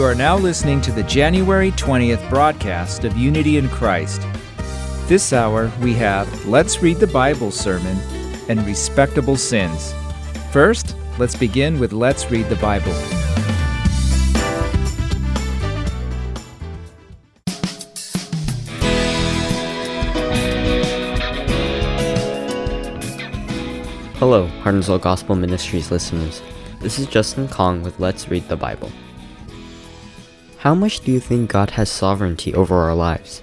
[0.00, 4.22] You are now listening to the January 20th broadcast of Unity in Christ.
[5.08, 7.98] This hour we have Let's Read the Bible sermon
[8.48, 9.92] and Respectable Sins.
[10.52, 12.94] First, let's begin with Let's Read the Bible.
[24.14, 26.40] Hello, Hardinsville Gospel Ministries listeners.
[26.80, 28.90] This is Justin Kong with Let's Read the Bible.
[30.60, 33.40] How much do you think God has sovereignty over our lives?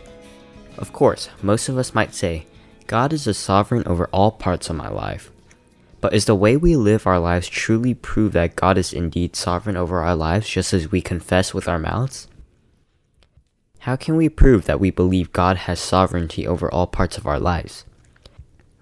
[0.77, 2.45] Of course, most of us might say,
[2.85, 5.31] God is a sovereign over all parts of my life.
[5.99, 9.75] But is the way we live our lives truly prove that God is indeed sovereign
[9.75, 12.27] over our lives just as we confess with our mouths?
[13.79, 17.39] How can we prove that we believe God has sovereignty over all parts of our
[17.39, 17.83] lives?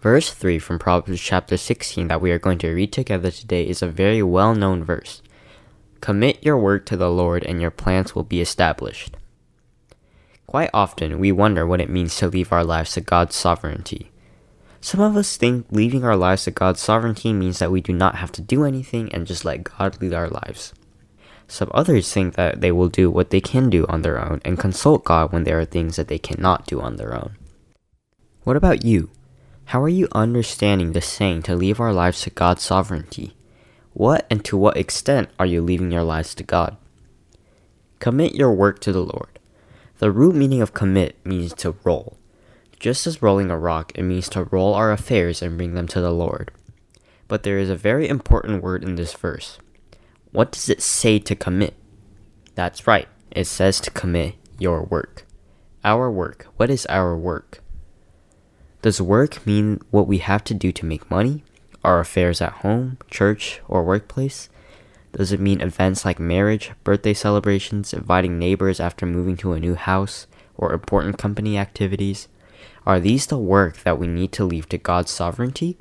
[0.01, 3.81] Verse 3 from Proverbs chapter 16 that we are going to read together today is
[3.81, 5.21] a very well known verse.
[6.05, 9.17] Commit your work to the Lord and your plans will be established.
[10.45, 14.11] Quite often, we wonder what it means to leave our lives to God's sovereignty.
[14.79, 18.17] Some of us think leaving our lives to God's sovereignty means that we do not
[18.17, 20.75] have to do anything and just let God lead our lives.
[21.47, 24.59] Some others think that they will do what they can do on their own and
[24.59, 27.35] consult God when there are things that they cannot do on their own.
[28.43, 29.09] What about you?
[29.73, 33.35] How are you understanding the saying to leave our lives to God's sovereignty?
[33.95, 36.75] What and to what extent are you leaving your lives to God?
[37.99, 39.39] Commit your work to the Lord.
[39.99, 42.17] The root meaning of commit means to roll.
[42.77, 46.01] Just as rolling a rock, it means to roll our affairs and bring them to
[46.01, 46.51] the Lord.
[47.29, 49.59] But there is a very important word in this verse.
[50.33, 51.73] What does it say to commit?
[52.53, 55.25] That's right, it says to commit your work.
[55.85, 56.47] Our work.
[56.57, 57.63] What is our work?
[58.81, 61.45] Does work mean what we have to do to make money?
[61.85, 64.49] Our affairs at home, church, or workplace?
[65.15, 69.75] Does it mean events like marriage, birthday celebrations, inviting neighbors after moving to a new
[69.75, 70.25] house,
[70.57, 72.27] or important company activities?
[72.87, 75.77] Are these the work that we need to leave to God's sovereignty?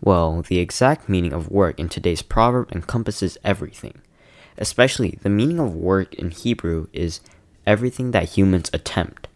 [0.00, 4.00] Well, the exact meaning of work in today's proverb encompasses everything.
[4.56, 7.20] Especially, the meaning of work in Hebrew is
[7.66, 9.28] everything that humans attempt.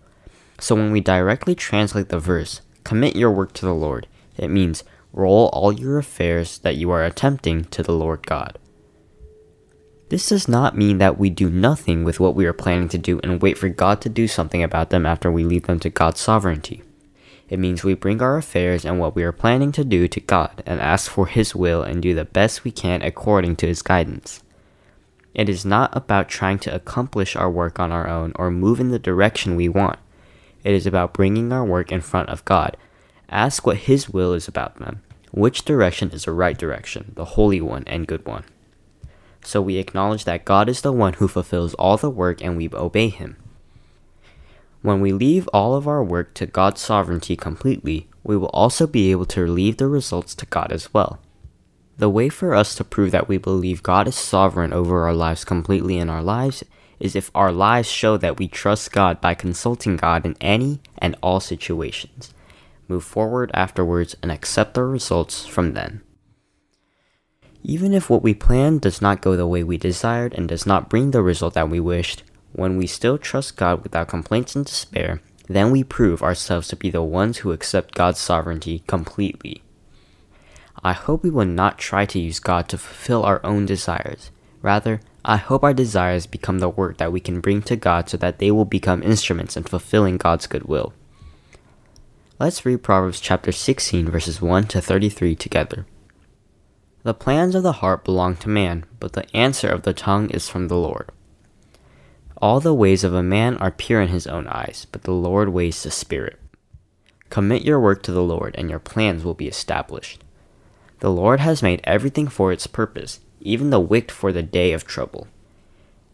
[0.59, 4.07] So when we directly translate the verse, commit your work to the Lord,
[4.39, 4.85] it means
[5.19, 8.59] roll all your affairs that you are attempting to the Lord God.
[10.09, 13.21] This does not mean that we do nothing with what we are planning to do
[13.23, 16.21] and wait for God to do something about them after we leave them to God's
[16.21, 16.83] sovereignty.
[17.51, 20.63] It means we bring our affairs and what we are planning to do to God
[20.65, 24.43] and ask for His will and do the best we can according to His guidance.
[25.35, 28.91] It is not about trying to accomplish our work on our own or move in
[28.91, 29.99] the direction we want.
[30.65, 32.77] It is about bringing our work in front of God
[33.29, 35.03] Ask what His will is about them.
[35.33, 38.45] Which direction is the right direction, the holy one and good one?
[39.45, 42.69] So we acknowledge that God is the one who fulfills all the work and we
[42.73, 43.37] obey Him.
[44.81, 49.11] When we leave all of our work to God's sovereignty completely, we will also be
[49.11, 51.19] able to leave the results to God as well.
[51.99, 55.45] The way for us to prove that we believe God is sovereign over our lives
[55.45, 56.63] completely in our lives
[57.01, 61.17] is if our lives show that we trust God by consulting God in any and
[61.23, 62.33] all situations
[62.89, 66.03] move forward afterwards, and accept the results from then.
[67.63, 70.89] Even if what we planned does not go the way we desired and does not
[70.89, 72.23] bring the result that we wished,
[72.53, 76.91] when we still trust God without complaints and despair, then we prove ourselves to be
[76.91, 79.63] the ones who accept God's sovereignty completely.
[80.83, 84.31] I hope we will not try to use God to fulfill our own desires.
[84.63, 88.17] Rather, I hope our desires become the work that we can bring to God so
[88.19, 90.95] that they will become instruments in fulfilling God's good will.
[92.41, 95.87] Let's read Proverbs chapter 16, verses 1 to 33 together.
[97.03, 100.49] The plans of the heart belong to man, but the answer of the tongue is
[100.49, 101.11] from the Lord.
[102.41, 105.49] All the ways of a man are pure in his own eyes, but the Lord
[105.49, 106.39] weighs the spirit.
[107.29, 110.23] Commit your work to the Lord, and your plans will be established.
[111.01, 114.87] The Lord has made everything for its purpose, even the wicked for the day of
[114.87, 115.27] trouble.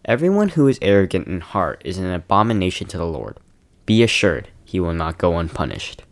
[0.06, 3.36] Everyone who is arrogant in heart is an abomination to the Lord.
[3.84, 6.02] Be assured, he will not go unpunished.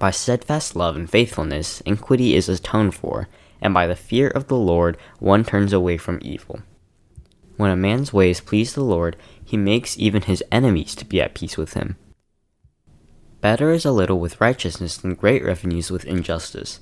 [0.00, 3.28] By steadfast love and faithfulness, iniquity is atoned for,
[3.60, 6.60] and by the fear of the Lord one turns away from evil.
[7.58, 11.34] When a man's ways please the Lord, he makes even his enemies to be at
[11.34, 11.96] peace with him.
[13.42, 16.80] Better is a little with righteousness than great revenues with injustice.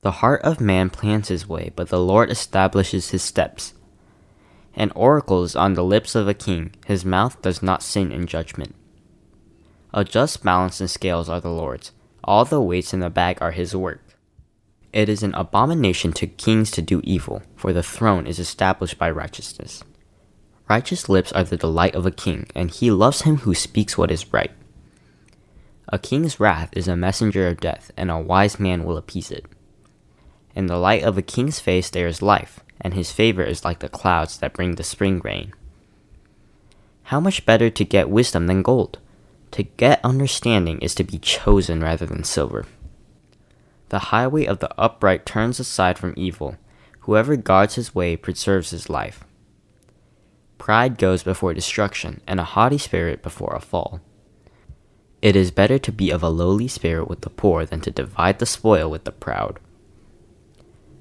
[0.00, 3.74] The heart of man plans his way, but the Lord establishes his steps.
[4.74, 8.26] An oracle is on the lips of a king, his mouth does not sin in
[8.26, 8.74] judgment.
[9.92, 11.92] A just balance and scales are the Lord's,
[12.28, 14.02] all the weights in the bag are his work.
[14.92, 19.10] It is an abomination to kings to do evil, for the throne is established by
[19.10, 19.82] righteousness.
[20.68, 24.10] Righteous lips are the delight of a king, and he loves him who speaks what
[24.10, 24.50] is right.
[25.88, 29.46] A king's wrath is a messenger of death, and a wise man will appease it.
[30.54, 33.78] In the light of a king's face there is life, and his favor is like
[33.78, 35.54] the clouds that bring the spring rain.
[37.04, 38.98] How much better to get wisdom than gold?
[39.52, 42.66] To get understanding is to be chosen rather than silver.
[43.88, 46.56] The highway of the upright turns aside from evil.
[47.00, 49.24] Whoever guards his way preserves his life.
[50.58, 54.00] Pride goes before destruction, and a haughty spirit before a fall.
[55.22, 58.38] It is better to be of a lowly spirit with the poor than to divide
[58.38, 59.58] the spoil with the proud.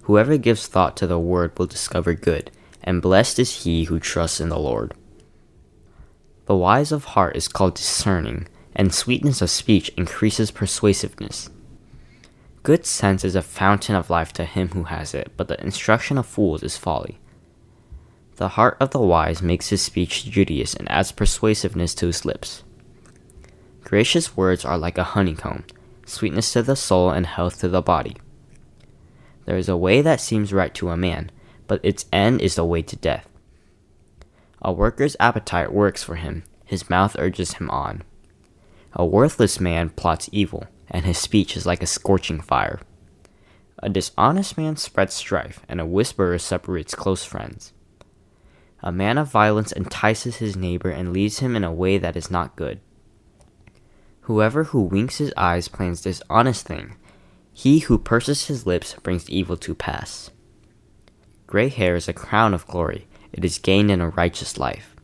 [0.03, 2.49] Whoever gives thought to the word will discover good,
[2.81, 4.93] and blessed is he who trusts in the Lord.
[6.47, 11.49] The wise of heart is called discerning, and sweetness of speech increases persuasiveness.
[12.63, 16.17] Good sense is a fountain of life to him who has it, but the instruction
[16.17, 17.19] of fools is folly.
[18.37, 22.63] The heart of the wise makes his speech judicious and adds persuasiveness to his lips.
[23.83, 25.65] Gracious words are like a honeycomb,
[26.05, 28.15] sweetness to the soul and health to the body.
[29.45, 31.29] There is a way that seems right to a man,
[31.67, 33.27] but its end is the way to death.
[34.61, 38.03] A worker's appetite works for him, his mouth urges him on.
[38.93, 42.79] A worthless man plots evil, and his speech is like a scorching fire.
[43.83, 47.73] A dishonest man spreads strife, and a whisperer separates close friends.
[48.81, 52.31] A man of violence entices his neighbor and leads him in a way that is
[52.31, 52.79] not good.
[54.21, 56.95] Whoever who winks his eyes plans dishonest thing.
[57.53, 60.31] He who purses his lips brings evil to pass.
[61.47, 63.07] Gray hair is a crown of glory.
[63.33, 64.95] It is gained in a righteous life.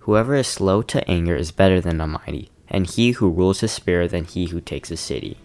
[0.00, 3.72] Whoever is slow to anger is better than a mighty, and he who rules his
[3.72, 5.38] spirit than he who takes a city.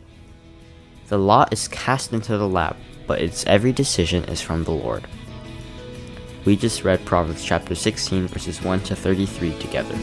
[1.07, 2.77] The law is cast into the lap,
[3.07, 5.07] but its every decision is from the Lord.
[6.45, 9.95] We just read Proverbs chapter 16, verses 1 to 33 together.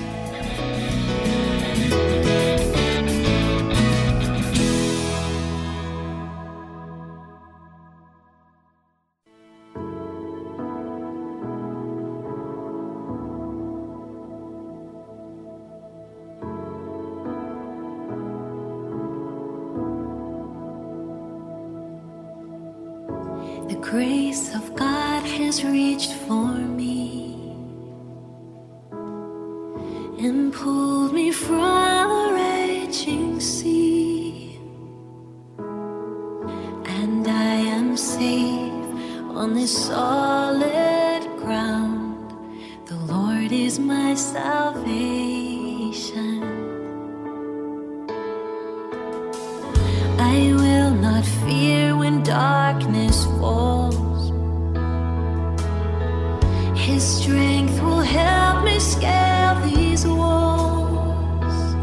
[57.56, 61.74] Strength will help me scale these walls.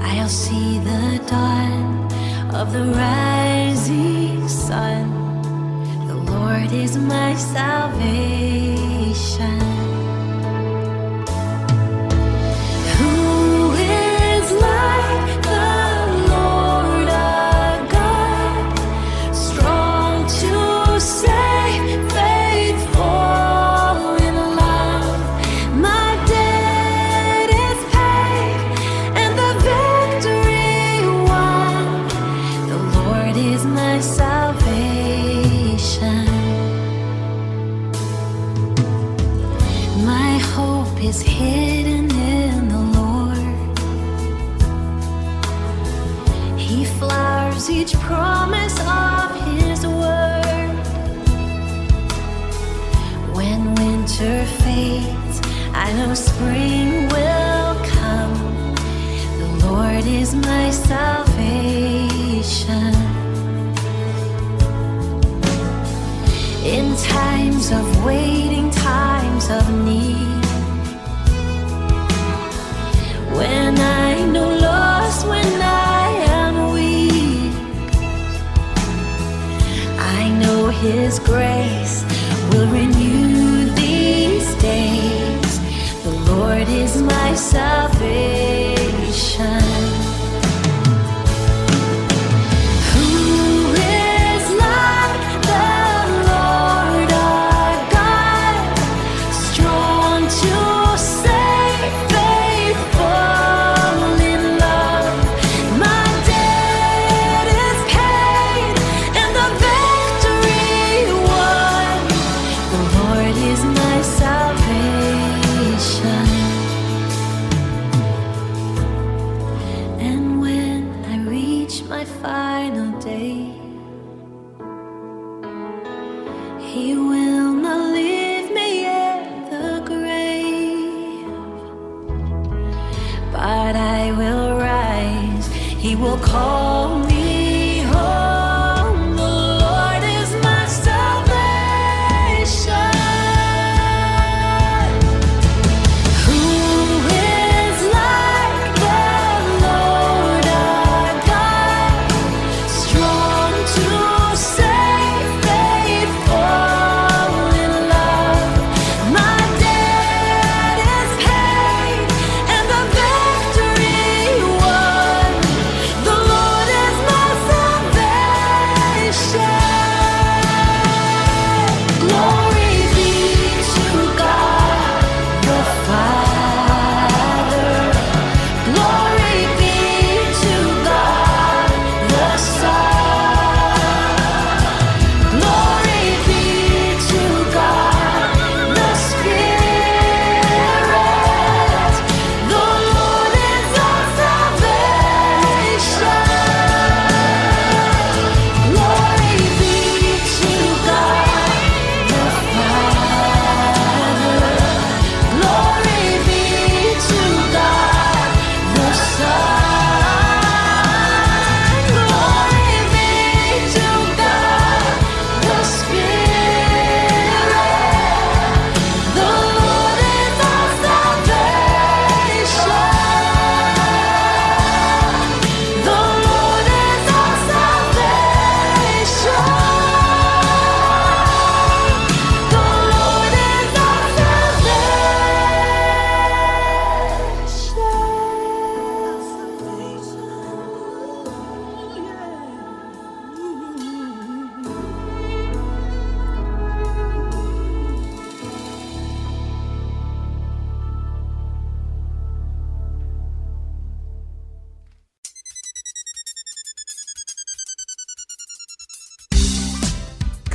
[0.00, 2.08] I'll see the dawn
[2.54, 5.10] of the rising sun.
[6.06, 8.08] The Lord is my salvation.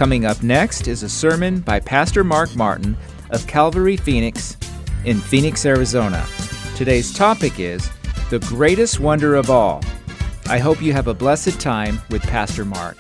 [0.03, 2.98] Coming up next is a sermon by Pastor Mark Martin
[3.29, 4.57] of Calvary Phoenix
[5.05, 6.25] in Phoenix, Arizona.
[6.75, 7.89] Today's topic is
[8.29, 9.81] The Greatest Wonder of All.
[10.48, 12.98] I hope you have a blessed time with Pastor Mark.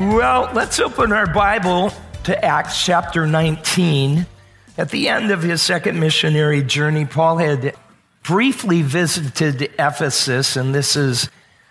[0.00, 1.92] Well, let's open our Bible
[2.22, 4.24] to Acts chapter 19.
[4.78, 7.74] At the end of his second missionary journey, Paul had
[8.24, 11.28] briefly visited Ephesus, and this is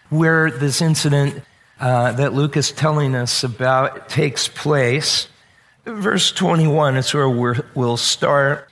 [0.09, 1.43] where this incident
[1.79, 5.27] uh, that Luke is telling us about takes place.
[5.85, 8.69] Verse 21 is where we'll start.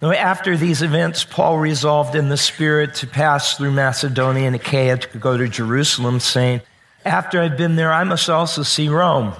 [0.00, 4.96] Now, after these events, Paul resolved in the Spirit to pass through Macedonia and Achaia
[4.96, 6.62] to go to Jerusalem, saying,
[7.04, 9.34] After I've been there, I must also see Rome.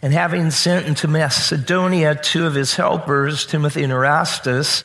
[0.00, 4.84] And having sent into Macedonia two of his helpers, Timothy and Erastus,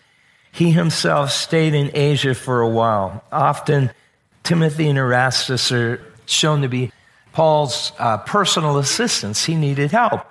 [0.55, 3.21] he himself stayed in Asia for a while.
[3.29, 3.91] Often,
[4.43, 6.93] Timothy and Erastus are shown to be
[7.33, 9.43] Paul's uh, personal assistants.
[9.43, 10.25] He needed help.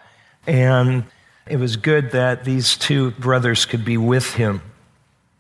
[0.47, 1.05] And
[1.47, 4.63] it was good that these two brothers could be with him.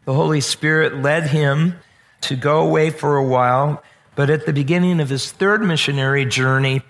[0.05, 1.79] The Holy Spirit led him
[2.21, 3.83] to go away for a while,
[4.17, 6.83] but at the beginning of his third missionary journey,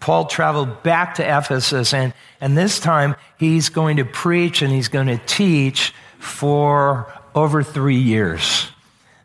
[0.00, 2.12] Paul traveled back to Ephesus, and,
[2.42, 7.98] and this time he's going to preach and he's going to teach for over three
[7.98, 8.68] years.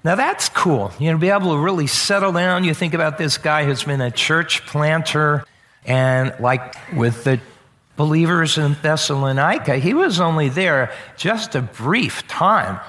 [0.03, 0.91] Now that's cool.
[0.99, 2.63] You know, be able to really settle down.
[2.63, 5.45] You think about this guy who's been a church planter,
[5.85, 7.39] and like with the
[7.95, 12.79] believers in Thessalonica, he was only there just a brief time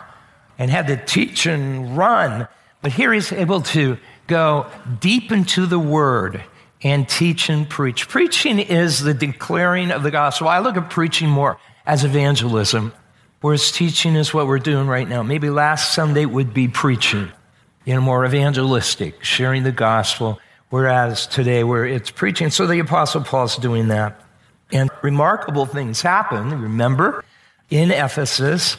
[0.59, 2.49] and had to teach and run.
[2.83, 4.67] But here he's able to go
[5.01, 6.43] deep into the word
[6.83, 8.09] and teach and preach.
[8.09, 10.49] Preaching is the declaring of the gospel.
[10.49, 12.93] I look at preaching more as evangelism,
[13.45, 15.23] whereas teaching is what we're doing right now.
[15.23, 17.31] Maybe last Sunday would be preaching,
[17.85, 22.49] you know, more evangelistic, sharing the gospel, whereas today where it's preaching.
[22.49, 24.19] So the Apostle Paul's doing that.
[24.73, 26.59] And remarkable things happen.
[26.59, 27.23] Remember,
[27.69, 28.79] in Ephesus,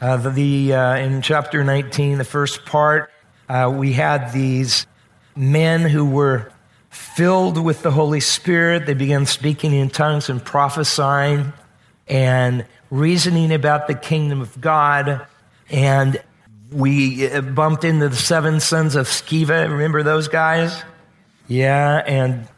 [0.00, 3.10] uh, the, the uh, in chapter 19, the first part,
[3.50, 4.86] uh, we had these
[5.36, 6.50] men who were
[6.88, 8.86] filled with the Holy Spirit.
[8.86, 11.52] They began speaking in tongues and prophesying
[12.08, 15.26] and reasoning about the kingdom of God.
[15.70, 16.22] And
[16.70, 19.70] we uh, bumped into the seven sons of Sceva.
[19.70, 20.82] Remember those guys?
[21.48, 22.48] Yeah, and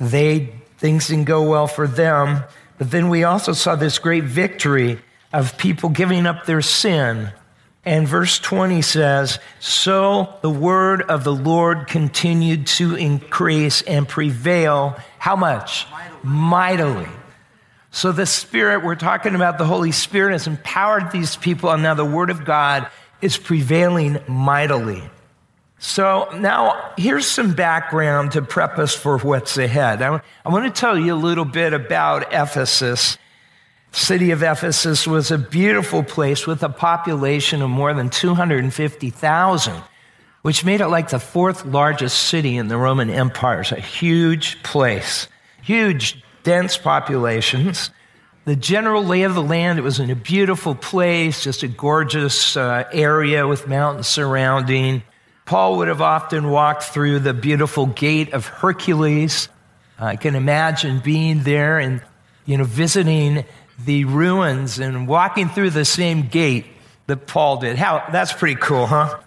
[0.00, 2.44] they things didn't go well for them.
[2.78, 4.98] But then we also saw this great victory
[5.32, 7.32] of people giving up their sin.
[7.84, 14.96] And verse 20 says, So the word of the Lord continued to increase and prevail.
[15.18, 15.86] How much?
[16.22, 17.08] Mightily.
[17.90, 21.94] So the Spirit, we're talking about the Holy Spirit, has empowered these people, and now
[21.94, 22.88] the word of God
[23.22, 25.02] is prevailing mightily.
[25.78, 30.02] So now here's some background to prep us for what's ahead.
[30.02, 33.16] I, I want to tell you a little bit about Ephesus.
[33.92, 39.82] City of Ephesus was a beautiful place with a population of more than 250,000,
[40.42, 43.60] which made it like the fourth largest city in the Roman Empire.
[43.60, 45.28] It's a huge place,
[45.62, 47.90] huge, dense populations.
[48.44, 52.56] The general lay of the land, it was in a beautiful place, just a gorgeous
[52.56, 55.02] uh, area with mountains surrounding.
[55.44, 59.48] Paul would have often walked through the beautiful gate of Hercules.
[59.98, 62.02] I can imagine being there and,
[62.46, 63.44] you know, visiting
[63.84, 66.66] the ruins and walking through the same gate
[67.06, 67.76] that Paul did.
[67.76, 69.18] How, that's pretty cool, huh?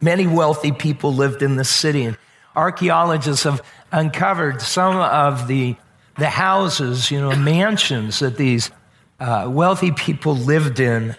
[0.00, 2.16] Many wealthy people lived in the city, and
[2.56, 3.62] archaeologists have
[3.92, 5.76] uncovered some of the,
[6.20, 8.70] the houses, you know, mansions that these
[9.18, 11.16] uh, wealthy people lived in.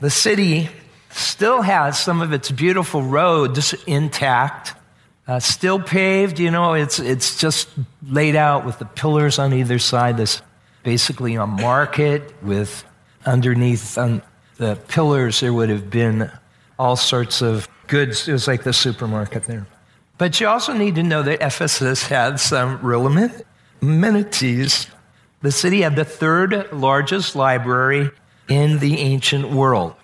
[0.00, 0.68] The city
[1.10, 4.74] still has some of its beautiful roads intact,
[5.26, 6.38] uh, still paved.
[6.38, 7.70] You know, it's, it's just
[8.06, 10.18] laid out with the pillars on either side.
[10.18, 10.42] This
[10.82, 12.84] basically a market with
[13.24, 14.20] underneath on
[14.58, 16.30] the pillars, there would have been
[16.78, 18.28] all sorts of goods.
[18.28, 19.66] It was like the supermarket there.
[20.18, 23.08] But you also need to know that Ephesus had some real
[23.82, 24.86] amenities.
[25.42, 28.10] The city had the third largest library
[28.48, 29.94] in the ancient world.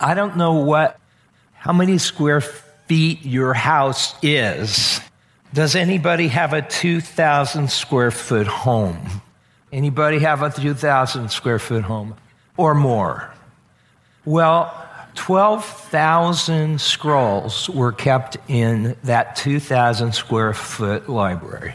[0.00, 0.98] I don't know what,
[1.52, 5.00] how many square feet your house is.
[5.52, 9.20] Does anybody have a 2,000 square foot home?
[9.72, 12.14] Anybody have a 2,000 square foot home
[12.56, 13.32] or more?
[14.24, 14.72] Well,
[15.14, 21.74] 12,000 scrolls were kept in that 2,000 square foot library.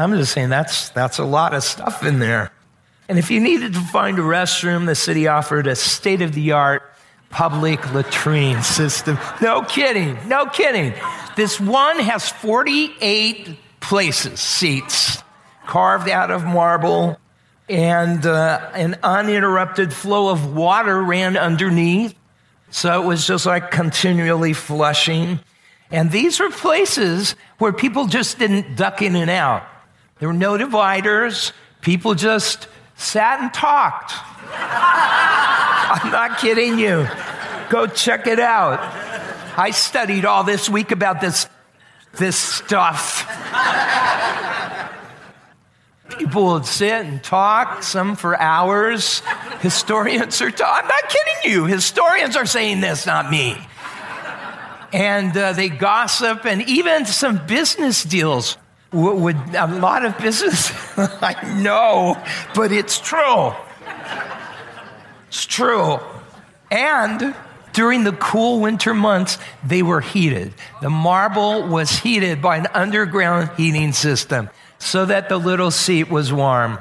[0.00, 2.50] I'm just saying that's, that's a lot of stuff in there.
[3.08, 6.52] And if you needed to find a restroom, the city offered a state of the
[6.52, 6.82] art
[7.28, 9.18] public latrine system.
[9.40, 10.94] No kidding, no kidding.
[11.36, 15.22] This one has 48 places, seats,
[15.66, 17.18] carved out of marble,
[17.68, 22.14] and uh, an uninterrupted flow of water ran underneath.
[22.70, 25.40] So it was just like continually flushing.
[25.90, 29.66] And these were places where people just didn't duck in and out.
[30.20, 31.52] There were no dividers.
[31.80, 34.12] People just sat and talked.
[34.52, 37.08] I'm not kidding you.
[37.70, 38.78] Go check it out.
[39.56, 41.48] I studied all this week about this,
[42.12, 43.26] this stuff.
[46.18, 49.22] People would sit and talk, some for hours.
[49.60, 50.82] Historians are talking.
[50.82, 51.64] I'm not kidding you.
[51.64, 53.56] Historians are saying this, not me.
[54.92, 58.58] And uh, they gossip, and even some business deals
[58.92, 60.72] would, a lot of business.
[60.98, 62.22] I know,
[62.54, 63.52] but it's true.
[65.28, 65.98] It's true.
[66.70, 67.34] And
[67.72, 70.52] during the cool winter months, they were heated.
[70.82, 76.32] The marble was heated by an underground heating system so that the little seat was
[76.32, 76.78] warm.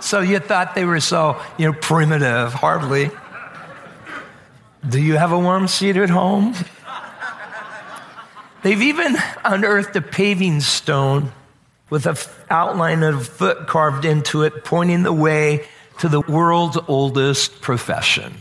[0.00, 3.10] So you thought they were so, you know, primitive, hardly.
[4.86, 6.54] Do you have a warm seat at home?
[8.64, 11.32] They've even unearthed a paving stone
[11.90, 12.16] with an
[12.48, 15.66] outline of a foot carved into it, pointing the way
[15.98, 18.32] to the world's oldest profession.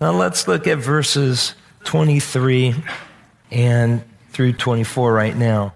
[0.00, 2.74] Now let's look at verses 23
[3.52, 5.72] and through 24 right now.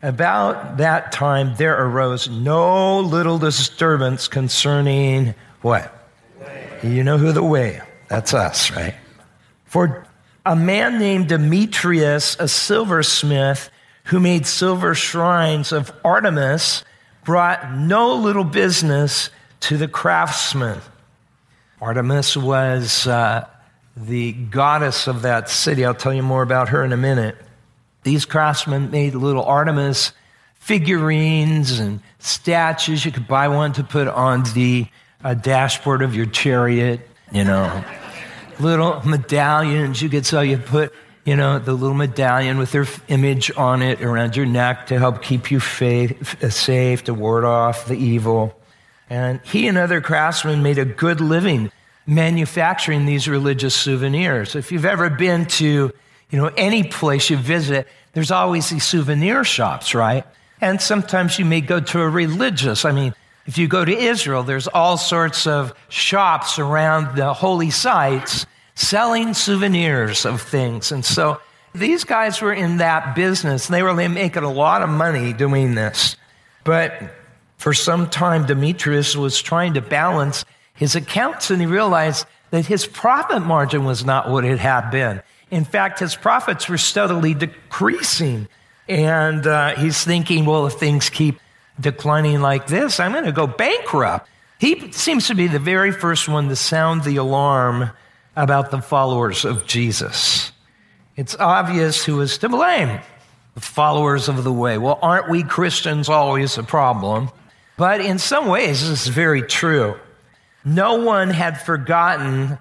[0.00, 5.92] About that time, there arose no little disturbance concerning what?
[6.82, 7.82] You know who the way?
[8.08, 8.94] That's us, right?
[9.66, 10.07] For
[10.48, 13.70] a man named Demetrius, a silversmith,
[14.04, 16.84] who made silver shrines of Artemis,
[17.22, 19.28] brought no little business
[19.60, 20.80] to the craftsmen.
[21.82, 23.46] Artemis was uh,
[23.94, 25.84] the goddess of that city.
[25.84, 27.36] I'll tell you more about her in a minute.
[28.04, 30.12] These craftsmen made little Artemis
[30.54, 33.04] figurines and statues.
[33.04, 34.86] You could buy one to put on the
[35.22, 37.84] uh, dashboard of your chariot, you know.
[38.60, 40.44] Little medallions you could sell.
[40.44, 40.92] You put,
[41.24, 45.22] you know, the little medallion with their image on it around your neck to help
[45.22, 48.54] keep you safe, to ward off the evil.
[49.10, 51.70] And he and other craftsmen made a good living
[52.06, 54.56] manufacturing these religious souvenirs.
[54.56, 55.92] If you've ever been to,
[56.30, 60.24] you know, any place you visit, there's always these souvenir shops, right?
[60.60, 62.84] And sometimes you may go to a religious.
[62.86, 63.14] I mean,
[63.48, 69.32] if you go to Israel, there's all sorts of shops around the holy sites selling
[69.32, 70.92] souvenirs of things.
[70.92, 71.40] And so
[71.74, 73.66] these guys were in that business.
[73.66, 76.14] They were making a lot of money doing this.
[76.62, 77.14] But
[77.56, 82.86] for some time, Demetrius was trying to balance his accounts and he realized that his
[82.86, 85.22] profit margin was not what it had been.
[85.50, 88.46] In fact, his profits were steadily decreasing.
[88.90, 91.40] And uh, he's thinking, well, if things keep
[91.80, 94.28] declining like this, I'm going to go bankrupt.
[94.58, 97.90] He seems to be the very first one to sound the alarm
[98.34, 100.52] about the followers of Jesus.
[101.16, 103.00] It's obvious who is to blame
[103.54, 104.78] the followers of the way.
[104.78, 107.30] Well, aren't we Christians always a problem?
[107.76, 109.96] But in some ways, this is very true.
[110.64, 112.58] No one had forgotten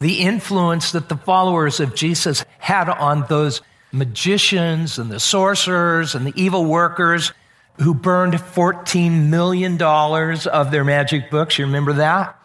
[0.00, 3.62] the influence that the followers of Jesus had on those
[3.92, 7.32] magicians and the sorcerers and the evil workers
[7.80, 11.58] who burned $14 million of their magic books.
[11.58, 12.38] You remember that?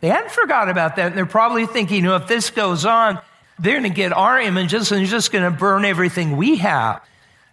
[0.00, 1.08] They hadn't forgotten about that.
[1.08, 3.20] And they're probably thinking, you know, if this goes on,
[3.58, 7.02] they're going to get our images and they're just going to burn everything we have.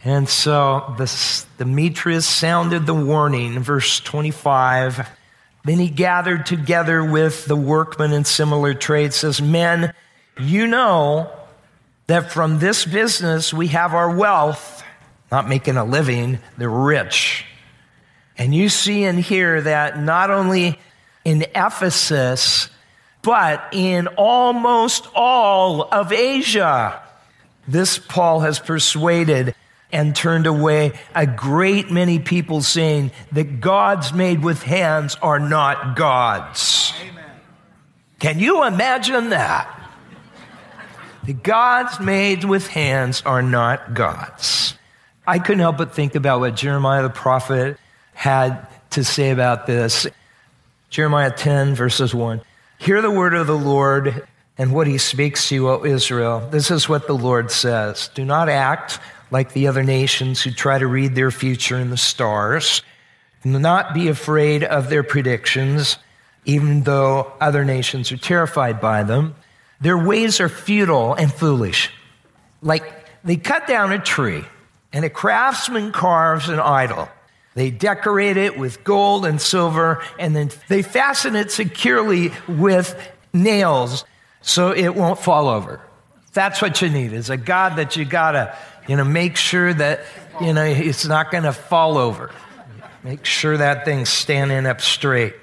[0.04, 5.10] And so the, Demetrius sounded the warning, verse 25.
[5.64, 9.94] Then he gathered together with the workmen in similar trades, says, Men,
[10.38, 11.32] you know
[12.08, 14.84] that from this business we have our wealth,
[15.34, 17.44] not making a living, they're rich.
[18.38, 20.78] And you see and hear that not only
[21.26, 22.70] in Ephesus,
[23.24, 27.02] but in almost all of Asia,
[27.68, 29.56] this Paul has persuaded
[29.92, 35.96] and turned away a great many people saying that gods made with hands are not
[35.96, 36.94] gods.
[37.10, 37.26] Amen.
[38.20, 39.68] Can you imagine that?
[41.24, 44.76] The gods made with hands are not gods.
[45.26, 47.78] I couldn't help but think about what Jeremiah the prophet
[48.14, 50.06] had to say about this.
[50.90, 52.42] Jeremiah 10, verses 1.
[52.78, 56.48] Hear the word of the Lord and what he speaks to you, O Israel.
[56.52, 59.00] This is what the Lord says Do not act
[59.32, 62.84] like the other nations who try to read their future in the stars.
[63.44, 65.98] Not be afraid of their predictions,
[66.46, 69.36] even though other nations are terrified by them.
[69.82, 71.90] Their ways are futile and foolish.
[72.62, 72.84] Like
[73.24, 74.46] they cut down a tree,
[74.94, 77.10] and a craftsman carves an idol.
[77.56, 82.96] They decorate it with gold and silver, and then they fasten it securely with
[83.34, 84.06] nails
[84.42, 85.82] so it won't fall over.
[86.32, 88.56] That's what you need is a God that you gotta
[88.88, 90.02] you know, make sure that,
[90.42, 92.32] you know, it's not to fall over.
[93.04, 95.36] Make sure that thing's standing up straight.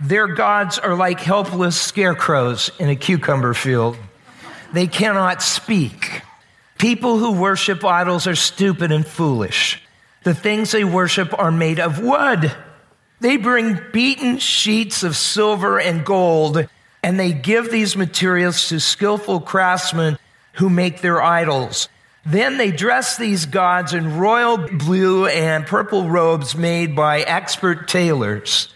[0.00, 3.96] Their gods are like helpless scarecrows in a cucumber field.
[4.72, 6.22] They cannot speak.
[6.78, 9.82] People who worship idols are stupid and foolish.
[10.24, 12.54] The things they worship are made of wood.
[13.20, 16.68] They bring beaten sheets of silver and gold,
[17.02, 20.18] and they give these materials to skillful craftsmen
[20.54, 21.88] who make their idols.
[22.26, 28.68] Then they dress these gods in royal blue and purple robes made by expert tailors.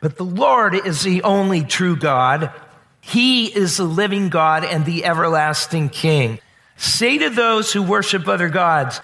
[0.00, 2.52] But the Lord is the only true God.
[3.00, 6.40] He is the living God and the everlasting King.
[6.80, 9.02] Say to those who worship other gods,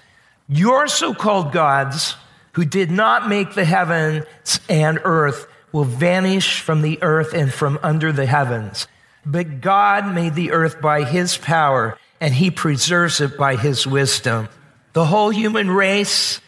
[0.49, 2.15] your so called gods
[2.53, 4.25] who did not make the heavens
[4.67, 8.87] and earth will vanish from the earth and from under the heavens.
[9.27, 14.49] But God made the earth by his power and he preserves it by his wisdom.
[14.93, 16.41] The whole human race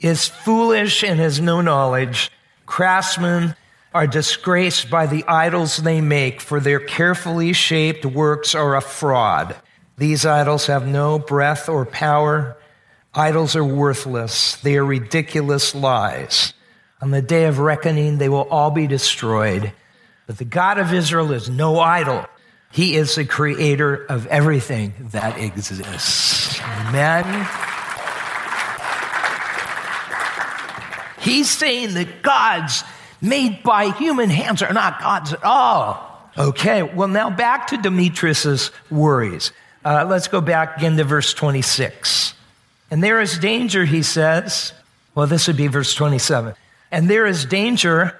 [0.00, 2.30] is foolish and has no knowledge.
[2.66, 3.56] Craftsmen
[3.94, 9.56] are disgraced by the idols they make, for their carefully shaped works are a fraud.
[9.98, 12.56] These idols have no breath or power.
[13.14, 14.56] Idols are worthless.
[14.56, 16.52] They are ridiculous lies.
[17.00, 19.72] On the day of reckoning, they will all be destroyed.
[20.26, 22.26] But the God of Israel is no idol.
[22.72, 26.60] He is the creator of everything that exists.
[26.60, 27.48] Amen.
[31.20, 32.84] He's saying that gods
[33.20, 36.30] made by human hands are not gods at all.
[36.36, 39.52] Okay, well, now back to Demetrius's worries.
[39.86, 42.34] Uh, let's go back again to verse 26.
[42.90, 44.72] And there is danger, he says.
[45.14, 46.56] Well, this would be verse 27.
[46.90, 48.18] And there is danger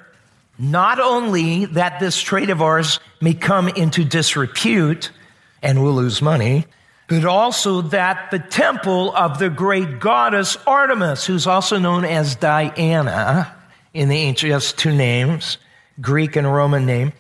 [0.60, 5.10] not only that this trade of ours may come into disrepute
[5.60, 6.66] and we'll lose money,
[7.08, 13.52] but also that the temple of the great goddess Artemis, who's also known as Diana
[13.92, 15.58] in the ancient, has two names,
[16.00, 17.12] Greek and Roman name.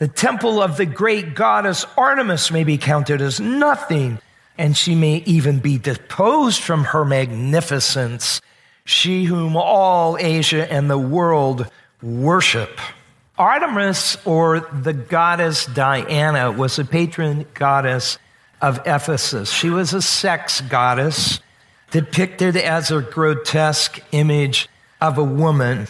[0.00, 4.18] The temple of the great goddess Artemis may be counted as nothing,
[4.56, 8.40] and she may even be deposed from her magnificence,
[8.86, 11.70] she whom all Asia and the world
[12.02, 12.80] worship.
[13.36, 18.18] Artemis, or the goddess Diana, was a patron goddess
[18.62, 19.52] of Ephesus.
[19.52, 21.40] She was a sex goddess
[21.90, 24.66] depicted as a grotesque image
[24.98, 25.88] of a woman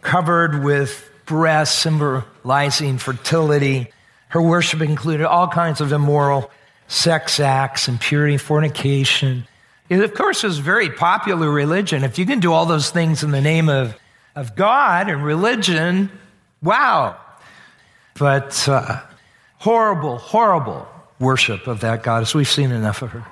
[0.00, 3.86] covered with breasts symbolizing fertility,
[4.30, 6.50] Her worship included all kinds of immoral
[6.88, 9.46] sex acts, impurity, fornication.
[9.88, 12.02] It, of course, was a very popular religion.
[12.02, 13.96] If you can do all those things in the name of,
[14.34, 16.10] of God and religion,
[16.62, 17.16] wow.
[18.18, 19.00] But uh,
[19.58, 20.88] horrible, horrible
[21.20, 22.34] worship of that goddess.
[22.34, 23.24] We've seen enough of her.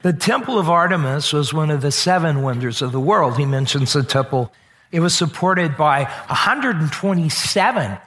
[0.00, 3.36] The Temple of Artemis was one of the seven wonders of the world.
[3.36, 4.50] He mentions the temple.
[4.92, 7.98] It was supported by 127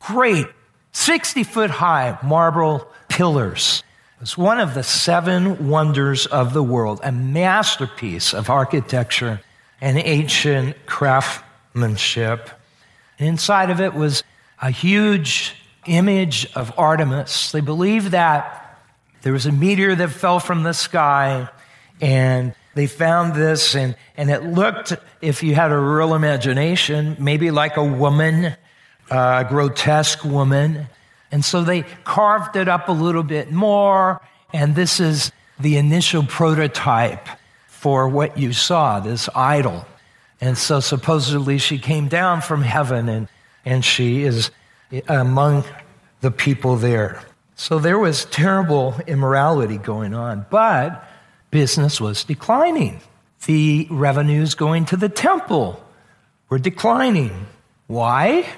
[0.00, 0.46] great
[0.92, 3.84] 60 foot high marble pillars.
[4.20, 9.40] It's one of the seven wonders of the world, a masterpiece of architecture
[9.80, 12.50] and ancient craftsmanship.
[13.18, 14.22] inside of it was
[14.60, 15.54] a huge
[15.86, 17.52] image of Artemis.
[17.52, 18.78] They believe that
[19.22, 21.48] there was a meteor that fell from the sky
[22.00, 27.50] and they found this and, and it looked, if you had a real imagination, maybe
[27.50, 28.56] like a woman
[29.12, 30.86] uh, a grotesque woman.
[31.30, 34.20] And so they carved it up a little bit more.
[34.52, 37.28] And this is the initial prototype
[37.68, 39.86] for what you saw, this idol.
[40.40, 43.28] And so supposedly she came down from heaven and,
[43.64, 44.50] and she is
[45.08, 45.64] among
[46.20, 47.22] the people there.
[47.54, 51.06] So there was terrible immorality going on, but
[51.52, 53.00] business was declining.
[53.46, 55.80] The revenues going to the temple
[56.48, 57.46] were declining.
[57.86, 58.48] Why?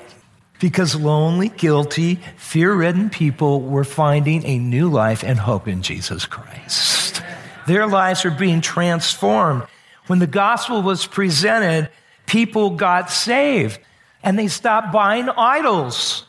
[0.64, 6.24] because lonely, guilty, fear ridden people were finding a new life and hope in Jesus
[6.26, 7.22] Christ.
[7.66, 9.64] Their lives were being transformed.
[10.07, 11.90] When the gospel was presented,
[12.26, 13.78] people got saved
[14.22, 16.24] and they stopped buying idols.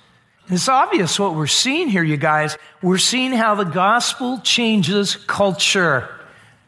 [0.50, 2.58] It's obvious what we're seeing here, you guys.
[2.82, 6.10] We're seeing how the gospel changes culture.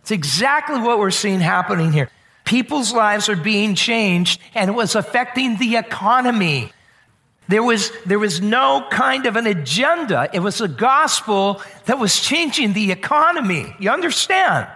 [0.07, 2.09] It's exactly what we're seeing happening here.
[2.45, 6.71] People's lives are being changed, and it was affecting the economy.
[7.49, 10.29] There was, there was no kind of an agenda.
[10.31, 13.75] It was a gospel that was changing the economy.
[13.79, 14.69] You understand?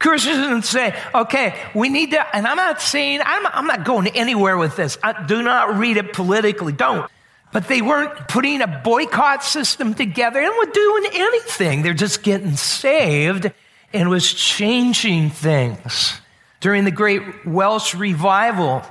[0.00, 4.08] Christians didn't say, okay, we need to, and I'm not saying, I'm, I'm not going
[4.16, 4.98] anywhere with this.
[5.00, 6.72] I, do not read it politically.
[6.72, 7.08] Don't.
[7.52, 11.82] But they weren't putting a boycott system together and were doing anything.
[11.82, 13.52] They're just getting saved
[13.96, 16.20] and was changing things.
[16.60, 18.82] During the great Welsh revival,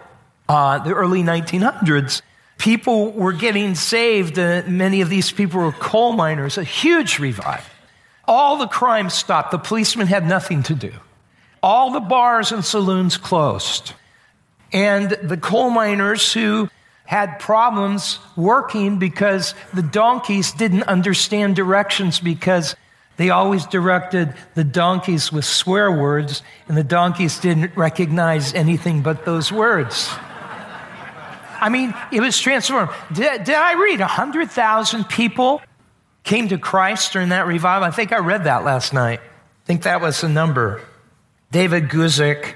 [0.47, 2.21] uh, the early 1900s,
[2.57, 4.39] People were getting saved.
[4.39, 7.65] Uh, many of these people were coal miners, a huge revival.
[8.27, 9.51] All the crime stopped.
[9.51, 10.91] The policemen had nothing to do.
[11.61, 13.93] All the bars and saloons closed.
[14.71, 16.69] And the coal miners who
[17.05, 22.75] had problems working because the donkeys didn't understand directions because
[23.17, 29.25] they always directed the donkeys with swear words, and the donkeys didn't recognize anything but
[29.25, 30.09] those words.
[31.61, 32.91] I mean, it was transformed.
[33.13, 35.61] Did, did I read 100,000 people
[36.23, 37.87] came to Christ during that revival?
[37.87, 39.19] I think I read that last night.
[39.19, 40.81] I think that was the number.
[41.51, 42.55] David Guzik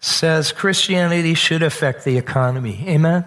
[0.00, 2.84] says Christianity should affect the economy.
[2.88, 3.24] Amen?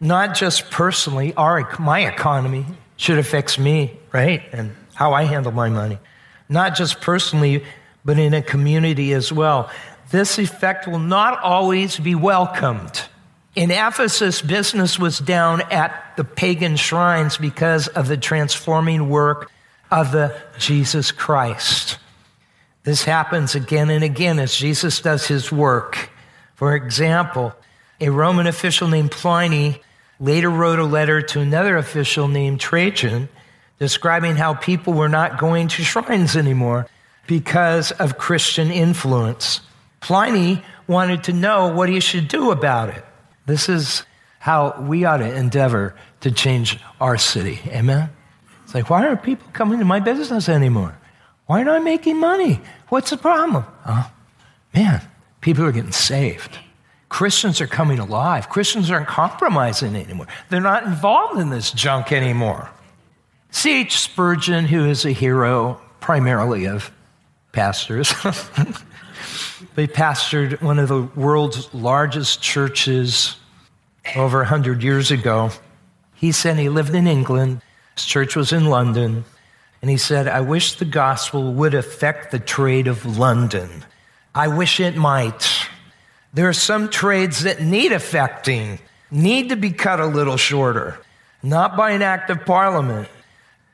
[0.00, 4.42] Not just personally, our, my economy should affect me, right?
[4.52, 5.98] And how I handle my money.
[6.48, 7.64] Not just personally,
[8.04, 9.70] but in a community as well.
[10.10, 13.02] This effect will not always be welcomed.
[13.54, 19.50] In Ephesus, business was down at the pagan shrines because of the transforming work
[19.90, 21.98] of the Jesus Christ.
[22.84, 26.10] This happens again and again as Jesus does his work.
[26.54, 27.54] For example,
[28.00, 29.82] a Roman official named Pliny
[30.20, 33.28] later wrote a letter to another official named Trajan
[33.78, 36.86] describing how people were not going to shrines anymore
[37.26, 39.60] because of Christian influence.
[40.00, 43.04] Pliny wanted to know what he should do about it.
[43.46, 44.04] This is
[44.38, 47.60] how we ought to endeavor to change our city.
[47.66, 48.10] Amen?
[48.64, 50.96] It's like, why aren't people coming to my business anymore?
[51.46, 52.60] Why aren't I making money?
[52.88, 53.64] What's the problem?
[53.86, 54.10] Oh,
[54.74, 55.02] man,
[55.40, 56.58] people are getting saved.
[57.08, 58.48] Christians are coming alive.
[58.48, 60.26] Christians aren't compromising anymore.
[60.48, 62.68] They're not involved in this junk anymore.
[63.56, 63.98] C.H.
[63.98, 66.92] Spurgeon, who is a hero primarily of
[67.52, 68.12] pastors,
[69.76, 73.36] They pastored one of the world's largest churches
[74.14, 75.50] over 100 years ago.
[76.14, 77.62] He said he lived in England,
[77.94, 79.24] his church was in London,
[79.80, 83.86] and he said, I wish the gospel would affect the trade of London.
[84.34, 85.48] I wish it might.
[86.34, 90.98] There are some trades that need affecting, need to be cut a little shorter,
[91.42, 93.08] not by an act of parliament.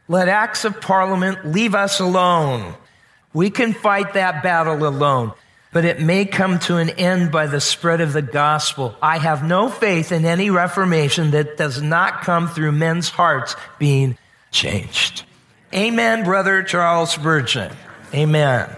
[0.08, 2.74] Let acts of parliament leave us alone.
[3.32, 5.32] We can fight that battle alone
[5.72, 8.94] but it may come to an end by the spread of the gospel.
[9.02, 14.18] I have no faith in any reformation that does not come through men's hearts being
[14.50, 15.24] changed.
[15.74, 17.72] Amen, Brother Charles Spurgeon.
[18.12, 18.70] Amen.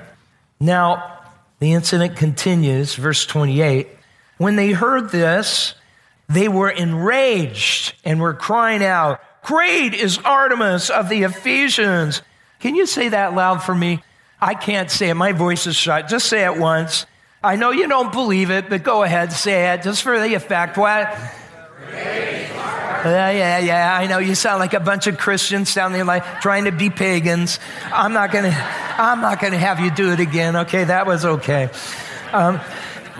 [0.60, 1.20] Now,
[1.58, 3.88] the incident continues, verse 28.
[4.38, 5.74] When they heard this,
[6.28, 12.22] they were enraged and were crying out, Great is Artemis of the Ephesians.
[12.60, 14.02] Can you say that loud for me?
[14.40, 15.14] I can't say it.
[15.14, 16.08] My voice is shut.
[16.08, 17.06] Just say it once.
[17.42, 20.78] I know you don't believe it, but go ahead, say it just for the effect.
[20.78, 21.14] What?
[21.90, 23.94] Yeah, yeah, yeah.
[23.94, 27.60] I know you sound like a bunch of Christians sounding like trying to be pagans.
[27.92, 28.54] I'm not gonna,
[28.96, 30.56] I'm not gonna have you do it again.
[30.56, 31.68] Okay, that was okay.
[32.32, 32.62] Um,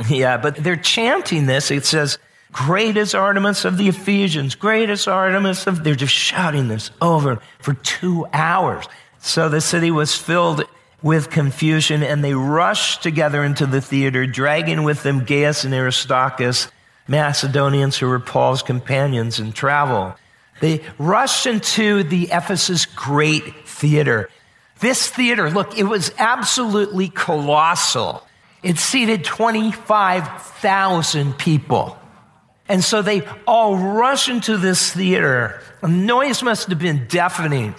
[0.09, 1.71] yeah, but they're chanting this.
[1.71, 2.19] It says,
[2.55, 4.55] "Great is Artemis of the Ephesians.
[4.55, 8.87] Great is Artemis of." They're just shouting this over for two hours.
[9.19, 10.65] So the city was filled
[11.03, 16.69] with confusion, and they rushed together into the theater, dragging with them Gaius and Aristarchus
[17.07, 20.17] Macedonians who were Paul's companions in travel.
[20.61, 24.31] They rushed into the Ephesus Great Theater.
[24.81, 28.27] This theater, look, it was absolutely colossal.
[28.63, 31.99] It seated 25,000 people.
[32.69, 35.61] And so they all rush into this theater.
[35.83, 37.75] The noise must have been deafening.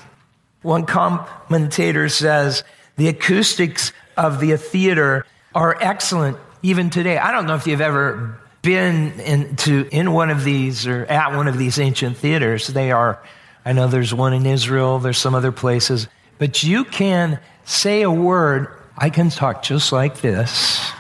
[0.62, 2.64] One commentator says
[2.96, 7.18] the acoustics of the theater are excellent even today.
[7.18, 11.48] I don't know if you've ever been into, in one of these or at one
[11.48, 13.22] of these ancient theaters, they are,
[13.64, 16.08] I know there's one in Israel, there's some other places,
[16.40, 18.68] but you can say a word,
[18.98, 20.92] I can talk just like this,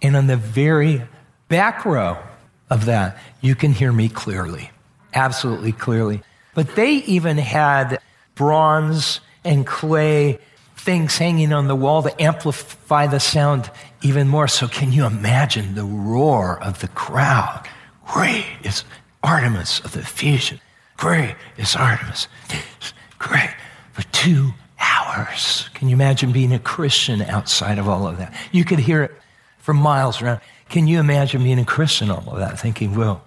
[0.00, 1.02] and on the very
[1.48, 2.16] back row
[2.74, 4.70] of that, you can hear me clearly,
[5.14, 6.22] absolutely clearly.
[6.54, 8.00] But they even had
[8.34, 10.38] bronze and clay
[10.76, 13.70] things hanging on the wall to amplify the sound
[14.02, 14.48] even more.
[14.48, 17.66] So, can you imagine the roar of the crowd?
[18.06, 18.84] Great is
[19.22, 20.60] Artemis of the Ephesians.
[20.96, 22.28] Great is Artemis.
[23.18, 23.50] Great
[23.92, 25.70] for two hours.
[25.74, 28.34] Can you imagine being a Christian outside of all of that?
[28.52, 29.12] You could hear it
[29.64, 30.40] for miles around.
[30.68, 33.24] Can you imagine being a Christian all of that, thinking, well,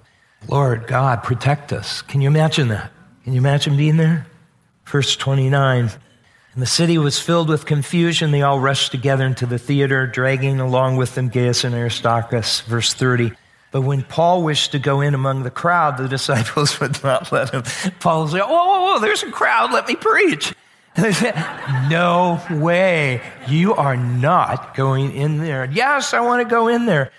[0.48, 2.02] Lord God, protect us?
[2.04, 2.92] Can you imagine that?
[3.24, 4.28] Can you imagine being there?
[4.86, 5.90] Verse 29
[6.58, 8.32] and the city was filled with confusion.
[8.32, 12.62] They all rushed together into the theater, dragging along with them Gaius and Aristarchus.
[12.62, 13.32] Verse 30.
[13.70, 17.52] But when Paul wished to go in among the crowd, the disciples would not let
[17.52, 17.62] him.
[18.00, 20.52] Paul was like, oh, oh, oh there's a crowd, let me preach.
[20.98, 21.36] They said,
[21.90, 25.70] No way, you are not going in there.
[25.72, 27.12] Yes, I want to go in there.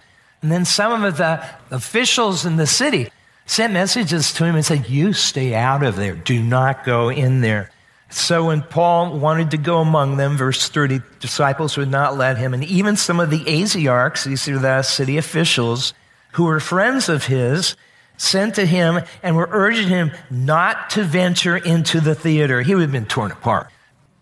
[0.43, 3.11] And then some of the officials in the city
[3.47, 7.41] sent messages to him and said, You stay out of there, do not go in
[7.41, 7.71] there.
[8.11, 12.55] So when Paul wanted to go among them, verse 30, disciples would not let him.
[12.55, 15.93] And even some of the Asiarchs, these are the city officials,
[16.33, 17.77] who were friends of his,
[18.19, 22.61] sent to him and were urging him not to venture into the theater.
[22.61, 23.71] He would have been torn apart.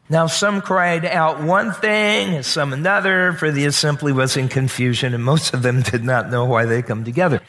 [0.08, 5.14] Now, some cried out one thing, and some another, for the assembly was in confusion,
[5.14, 7.42] and most of them did not know why they come together.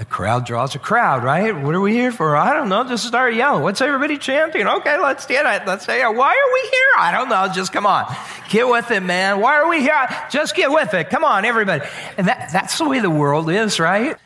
[0.00, 1.54] A crowd draws a crowd, right?
[1.54, 2.34] What are we here for?
[2.34, 2.82] I don't know.
[2.84, 3.62] Just start yelling.
[3.62, 4.66] What's everybody chanting?
[4.66, 5.68] Okay, let's get it.
[5.68, 6.88] Let's say, why are we here?
[6.98, 7.52] I don't know.
[7.52, 8.12] Just come on.
[8.48, 9.40] Get with it, man.
[9.40, 10.08] Why are we here?
[10.30, 11.10] Just get with it.
[11.10, 11.84] Come on, everybody.
[12.16, 14.16] And that, that's the way the world is, right?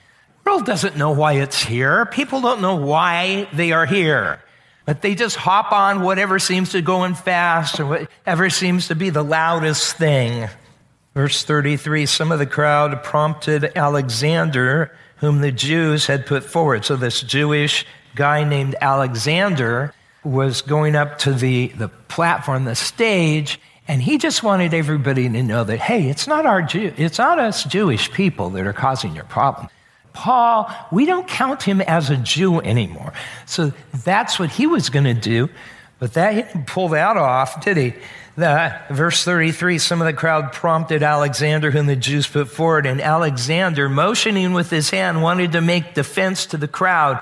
[0.45, 2.07] World doesn't know why it's here.
[2.07, 4.43] People don't know why they are here.
[4.85, 8.95] But they just hop on whatever seems to go in fast or whatever seems to
[8.95, 10.49] be the loudest thing.
[11.15, 16.85] Verse 33 Some of the crowd prompted Alexander whom the Jews had put forward.
[16.85, 23.59] So this Jewish guy named Alexander was going up to the, the platform, the stage,
[23.87, 27.39] and he just wanted everybody to know that, hey, it's not our Jew, it's not
[27.39, 29.69] us Jewish people that are causing your problem.
[30.15, 33.13] Paul, we don't count him as a Jew anymore.
[33.45, 33.73] So
[34.05, 35.51] that's what he was going to do,
[35.99, 37.95] but that he didn't pull that off, did he?
[38.37, 43.01] The, verse 33 some of the crowd prompted Alexander, whom the Jews put forward, and
[43.01, 47.21] Alexander, motioning with his hand, wanted to make defense to the crowd.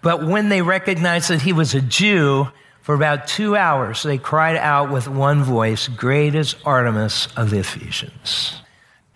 [0.00, 2.48] But when they recognized that he was a Jew,
[2.82, 7.58] for about two hours they cried out with one voice, Great is Artemis of the
[7.58, 8.62] Ephesians.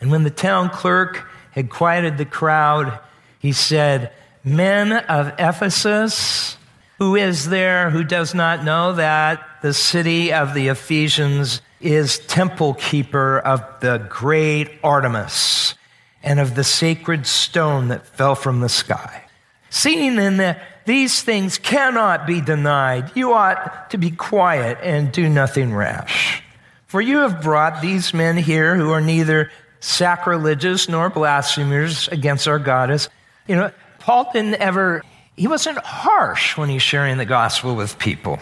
[0.00, 2.98] And when the town clerk had quieted the crowd,
[3.42, 4.12] he said,
[4.44, 6.56] Men of Ephesus,
[6.98, 12.74] who is there who does not know that the city of the Ephesians is temple
[12.74, 15.74] keeper of the great Artemis
[16.22, 19.24] and of the sacred stone that fell from the sky?
[19.70, 25.74] Seeing that these things cannot be denied, you ought to be quiet and do nothing
[25.74, 26.42] rash.
[26.86, 32.58] For you have brought these men here who are neither sacrilegious nor blasphemers against our
[32.60, 33.08] goddess.
[33.46, 35.02] You know, Paul didn't ever
[35.36, 38.38] he wasn't harsh when he's sharing the gospel with people.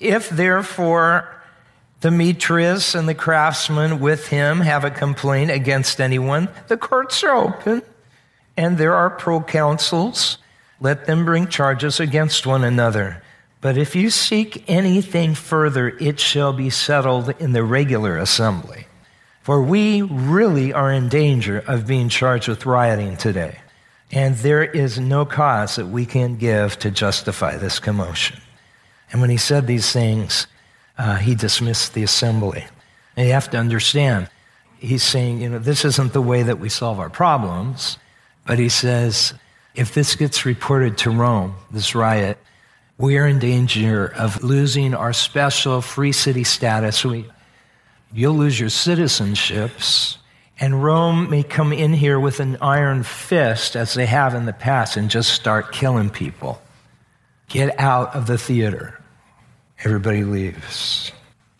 [0.00, 1.28] If therefore
[2.00, 7.82] Demetrius and the craftsmen with him have a complaint against anyone, the courts are open
[8.56, 10.38] and there are proconsuls.
[10.80, 13.22] Let them bring charges against one another.
[13.60, 18.86] But if you seek anything further, it shall be settled in the regular assembly.
[19.42, 23.61] For we really are in danger of being charged with rioting today.
[24.12, 28.38] And there is no cause that we can give to justify this commotion.
[29.10, 30.46] And when he said these things,
[30.98, 32.64] uh, he dismissed the assembly.
[33.16, 34.28] And you have to understand,
[34.78, 37.98] he's saying, you know, this isn't the way that we solve our problems.
[38.46, 39.32] But he says,
[39.74, 42.38] if this gets reported to Rome, this riot,
[42.98, 47.04] we are in danger of losing our special free city status.
[47.04, 47.24] We,
[48.12, 50.18] you'll lose your citizenships,
[50.62, 54.52] and Rome may come in here with an iron fist, as they have in the
[54.52, 56.62] past, and just start killing people.
[57.48, 59.00] Get out of the theater.
[59.82, 61.10] Everybody leaves.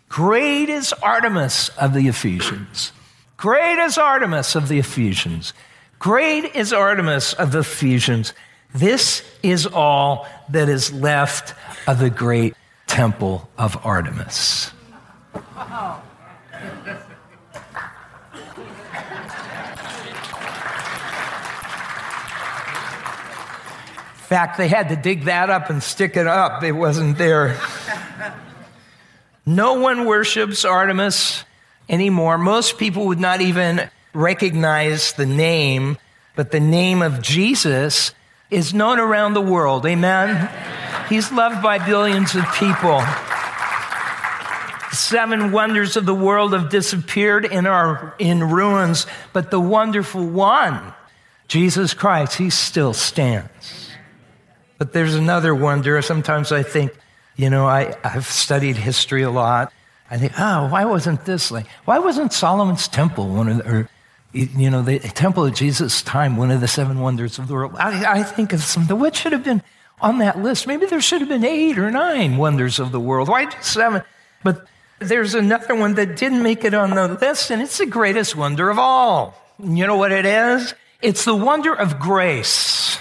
[0.08, 2.92] Great is Artemis of the Ephesians.
[3.36, 5.52] Great is Artemis of the Ephesians.
[5.98, 8.32] Great is Artemis of the Ephesians.
[8.72, 11.54] This is all that is left
[11.88, 12.54] of the great
[12.86, 14.70] temple of Artemis.
[15.34, 15.42] In
[24.32, 26.62] fact, they had to dig that up and stick it up.
[26.62, 27.60] It wasn't there.
[29.44, 31.44] No one worships Artemis
[31.86, 32.38] anymore.
[32.38, 35.98] Most people would not even recognize the name,
[36.34, 38.14] but the name of Jesus
[38.50, 39.84] is known around the world.
[39.84, 40.48] Amen?
[41.10, 43.02] He's loved by billions of people.
[44.92, 50.94] Seven wonders of the world have disappeared and are in ruins, but the wonderful one,
[51.48, 53.81] Jesus Christ, he still stands.
[54.82, 56.02] But there's another wonder.
[56.02, 56.92] Sometimes I think,
[57.36, 59.72] you know, I, I've studied history a lot.
[60.10, 63.88] I think, oh, why wasn't this like, why wasn't Solomon's temple one of the, or
[64.32, 67.76] you know, the temple of Jesus' time, one of the seven wonders of the world.
[67.78, 68.98] I, I think of something.
[68.98, 69.62] What should have been
[70.00, 70.66] on that list?
[70.66, 73.28] Maybe there should have been eight or nine wonders of the world.
[73.28, 74.02] Why seven?
[74.42, 74.66] But
[74.98, 78.68] there's another one that didn't make it on the list, and it's the greatest wonder
[78.68, 79.40] of all.
[79.62, 80.74] You know what it is?
[81.00, 82.98] It's the wonder of grace.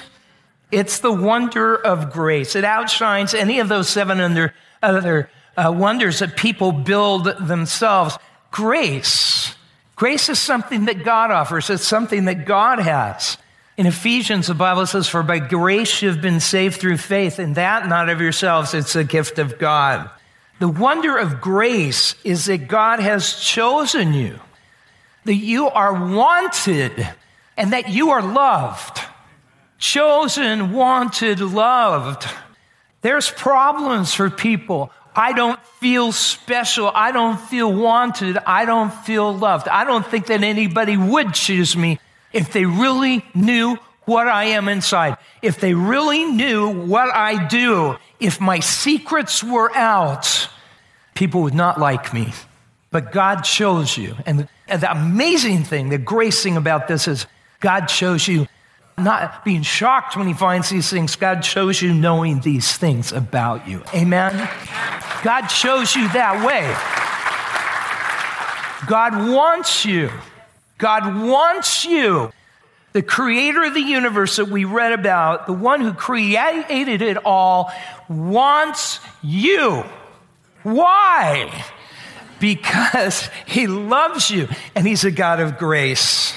[0.71, 2.55] It's the wonder of grace.
[2.55, 8.17] It outshines any of those seven under, other uh, wonders that people build themselves.
[8.51, 9.55] Grace
[10.01, 13.37] Grace is something that God offers, it's something that God has.
[13.77, 17.87] In Ephesians, the Bible says, For by grace you've been saved through faith, and that
[17.87, 20.09] not of yourselves, it's a gift of God.
[20.59, 24.39] The wonder of grace is that God has chosen you,
[25.25, 27.07] that you are wanted,
[27.55, 29.01] and that you are loved.
[29.81, 32.29] Chosen, wanted, loved.
[33.01, 36.89] There's problems for people I don't feel special.
[36.93, 38.37] I don't feel wanted.
[38.37, 39.67] I don't feel loved.
[39.67, 41.99] I don't think that anybody would choose me
[42.31, 45.17] if they really knew what I am inside.
[45.41, 50.47] If they really knew what I do, if my secrets were out,
[51.13, 52.31] people would not like me.
[52.89, 54.15] But God chose you.
[54.25, 57.25] And the amazing thing, the grace thing about this is
[57.59, 58.47] God chose you
[59.03, 61.15] not being shocked when he finds these things.
[61.15, 63.83] God shows you knowing these things about you.
[63.93, 64.49] Amen?
[65.23, 66.67] God shows you that way.
[68.87, 70.09] God wants you.
[70.77, 72.31] God wants you.
[72.93, 77.71] The creator of the universe that we read about, the one who created it all,
[78.09, 79.83] wants you.
[80.63, 81.65] Why?
[82.39, 86.33] Because he loves you and he's a God of grace.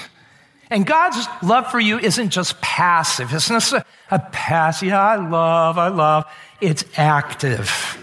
[0.69, 3.33] And God's love for you isn't just passive.
[3.33, 6.25] It's not a, a passive, yeah, I love, I love.
[6.59, 7.97] It's active.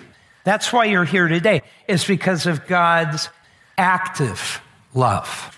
[0.45, 1.63] That's why you're here today.
[1.89, 3.29] It's because of God's
[3.77, 4.61] active
[4.95, 5.57] love.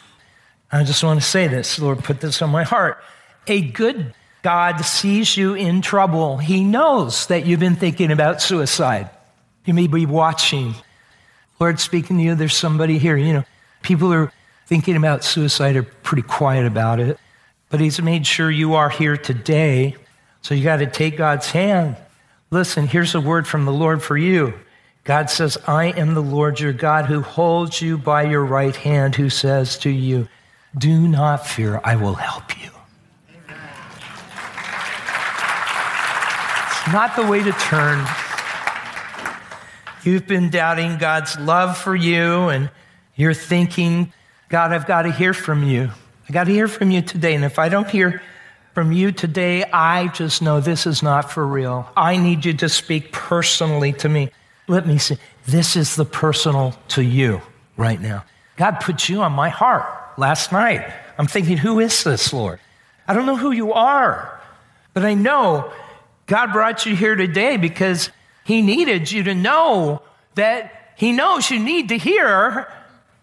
[0.70, 1.78] I just want to say this.
[1.78, 2.98] Lord, put this on my heart.
[3.46, 6.38] A good God sees you in trouble.
[6.38, 9.10] He knows that you've been thinking about suicide.
[9.64, 10.74] You may be watching.
[11.60, 13.16] Lord, speaking to you, there's somebody here.
[13.16, 13.44] You know,
[13.82, 14.32] people are
[14.66, 17.18] thinking about suicide are pretty quiet about it.
[17.68, 19.96] But He's made sure you are here today.
[20.42, 21.96] So you got to take God's hand.
[22.50, 24.54] Listen, here's a word from the Lord for you.
[25.04, 29.14] God says, I am the Lord your God who holds you by your right hand,
[29.14, 30.28] who says to you,
[30.76, 32.70] Do not fear, I will help you.
[36.70, 38.06] It's not the way to turn.
[40.04, 42.70] You've been doubting God's love for you, and
[43.14, 44.12] you're thinking
[44.54, 45.90] God, I've got to hear from you.
[46.28, 47.34] I got to hear from you today.
[47.34, 48.22] And if I don't hear
[48.72, 51.90] from you today, I just know this is not for real.
[51.96, 54.30] I need you to speak personally to me.
[54.68, 55.16] Let me see.
[55.44, 57.42] This is the personal to you
[57.76, 58.24] right now.
[58.56, 59.86] God put you on my heart
[60.16, 60.88] last night.
[61.18, 62.60] I'm thinking, who is this, Lord?
[63.08, 64.40] I don't know who you are,
[64.92, 65.72] but I know
[66.26, 68.08] God brought you here today because
[68.44, 70.02] He needed you to know
[70.36, 72.68] that He knows you need to hear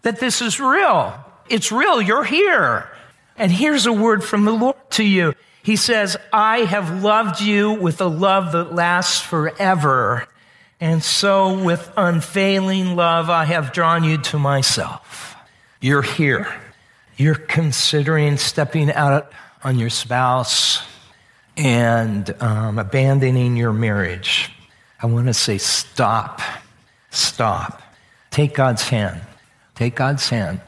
[0.02, 1.14] that this is real.
[1.50, 2.02] It's real.
[2.02, 2.90] You're here.
[3.38, 5.34] And here's a word from the Lord to you.
[5.64, 10.28] He says, I have loved you with a love that lasts forever.
[10.80, 15.36] And so, with unfailing love, I have drawn you to myself.
[15.80, 16.48] You're here.
[17.18, 19.32] You're considering stepping out
[19.64, 20.82] on your spouse
[21.56, 24.52] and um, abandoning your marriage.
[25.00, 26.42] I want to say, stop.
[27.12, 27.82] Stop.
[28.32, 29.22] Take God's hand.
[29.82, 30.62] Take God's hand.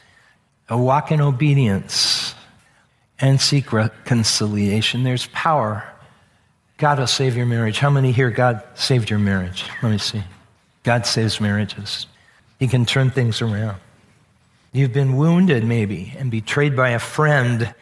[0.68, 2.34] Walk in obedience
[3.20, 5.04] and seek reconciliation.
[5.04, 5.84] There's power
[6.78, 7.78] God will save your marriage.
[7.78, 9.66] How many here God saved your marriage?
[9.84, 10.24] Let me see.
[10.82, 12.08] God saves marriages.
[12.58, 13.76] He can turn things around.
[14.72, 17.72] You've been wounded, maybe, and betrayed by a friend,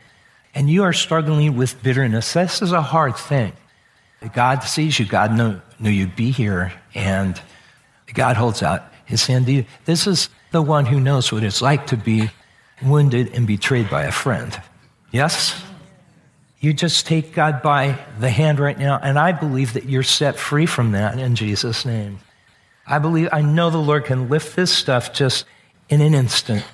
[0.54, 2.30] and you are struggling with bitterness.
[2.34, 3.54] This is a hard thing.
[4.34, 5.06] God sees you.
[5.06, 7.40] God knew, knew you'd be here, and
[8.12, 9.64] God holds out his hand to you.
[9.86, 12.30] This is the one who knows what it's like to be
[12.82, 14.60] wounded and betrayed by a friend.
[15.10, 15.60] Yes?
[16.60, 20.36] You just take God by the hand right now, and I believe that you're set
[20.36, 22.20] free from that in Jesus' name.
[22.86, 25.44] I believe, I know the Lord can lift this stuff just
[25.88, 26.64] in an instant.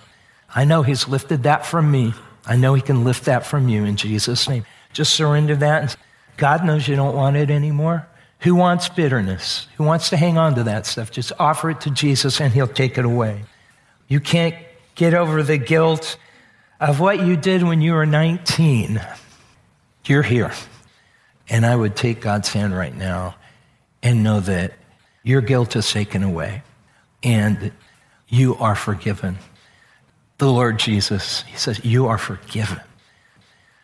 [0.55, 2.13] I know He's lifted that from me.
[2.47, 4.65] I know He can lift that from you in Jesus' name.
[4.93, 5.97] Just surrender that.
[6.37, 8.07] God knows you don't want it anymore.
[8.41, 9.67] Who wants bitterness?
[9.77, 11.11] Who wants to hang on to that stuff?
[11.11, 13.45] Just offer it to Jesus and He'll take it away.
[14.09, 14.57] You can't
[14.95, 16.17] get over the guilt
[16.81, 19.01] of what you did when you were 19.
[20.07, 20.53] You're here.
[21.49, 23.37] And I would take God's hand right now
[24.03, 24.73] and know that
[25.23, 26.63] your guilt is taken away
[27.23, 27.73] and
[28.29, 29.39] you are forgiven.
[30.39, 32.81] The Lord Jesus, He says, You are forgiven.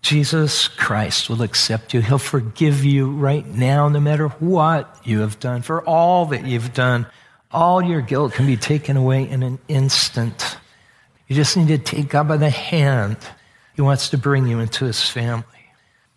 [0.03, 2.01] Jesus Christ will accept you.
[2.01, 5.63] He'll forgive you right now, no matter what you have done.
[5.63, 7.07] For all that you've done,
[7.55, 10.59] all your guilt can be taken away in an instant.
[11.29, 13.17] You just need to take God by the hand.
[13.75, 15.47] He wants to bring you into His family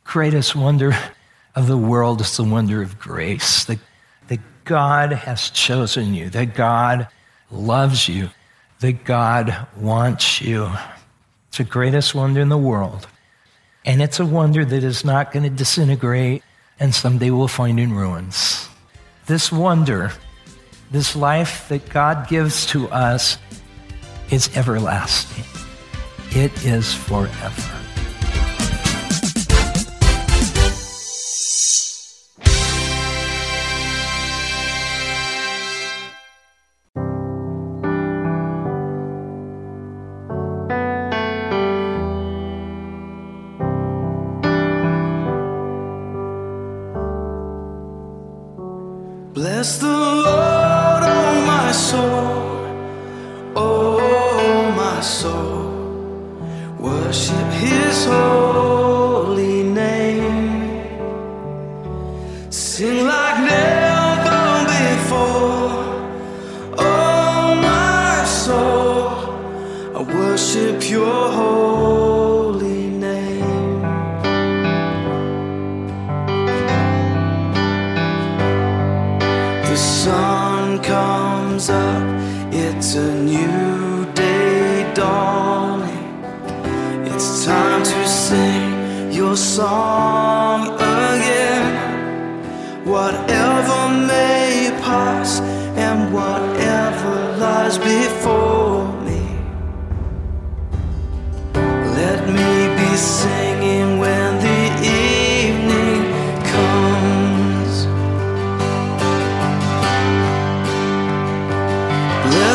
[0.08, 0.98] greatest wonder
[1.54, 3.66] of the world is the wonder of grace.
[3.66, 3.80] That,
[4.30, 7.08] that God has chosen you, that God
[7.52, 8.30] loves you,
[8.80, 10.72] that God wants you.
[11.50, 13.08] It's the greatest wonder in the world.
[13.86, 16.42] And it's a wonder that is not going to disintegrate
[16.80, 18.70] and someday we'll find in ruins.
[19.26, 20.12] This wonder,
[20.92, 23.38] this life that God gives to us,
[24.30, 25.46] is everlasting.
[26.32, 27.77] It is forever.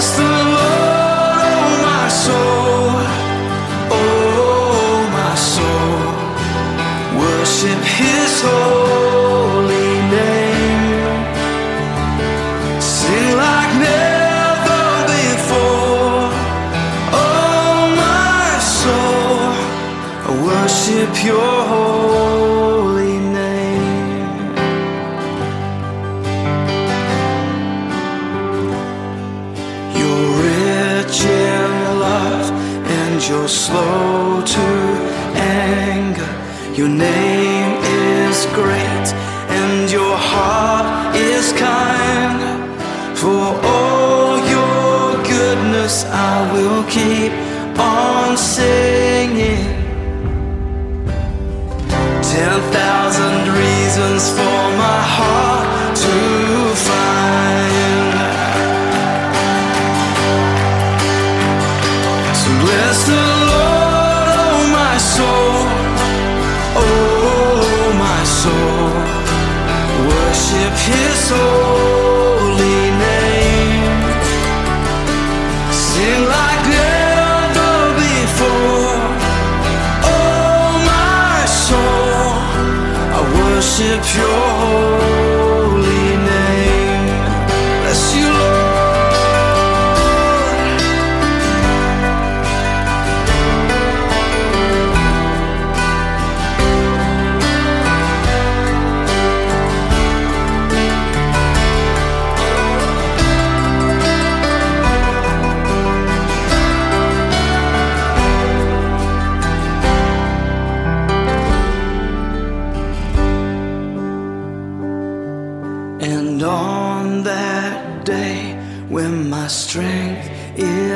[0.03, 0.62] Bless the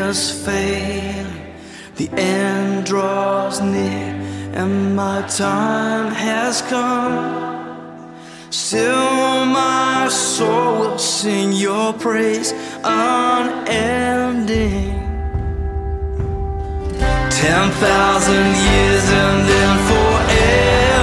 [0.08, 1.26] is failing,
[1.96, 4.14] the end draws near
[4.54, 7.44] and my time has come.
[8.50, 12.52] Still, my soul will sing your praise
[12.84, 13.74] unending.
[17.40, 20.95] Ten thousand years and then forevermore.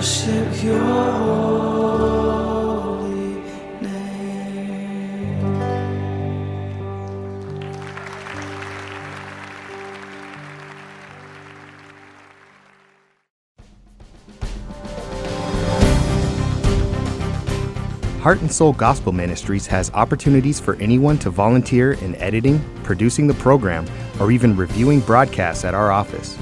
[0.00, 1.92] Worship your holy
[3.82, 5.42] name.
[18.20, 23.34] Heart and Soul Gospel Ministries has opportunities for anyone to volunteer in editing, producing the
[23.34, 23.86] program,
[24.18, 26.38] or even reviewing broadcasts at our office.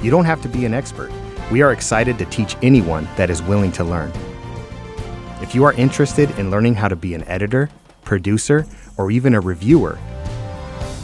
[0.00, 1.10] You don't have to be an expert.
[1.50, 4.12] We are excited to teach anyone that is willing to learn.
[5.40, 7.70] If you are interested in learning how to be an editor,
[8.02, 9.98] producer, or even a reviewer,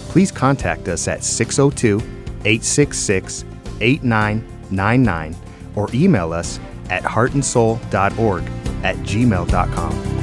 [0.08, 1.96] please contact us at 602
[2.44, 3.44] 866
[3.80, 5.36] 8999
[5.74, 8.44] or email us at heartandsoul.org
[8.84, 10.14] at gmail.com.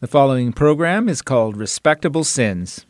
[0.00, 2.86] The following program is called Respectable Sins.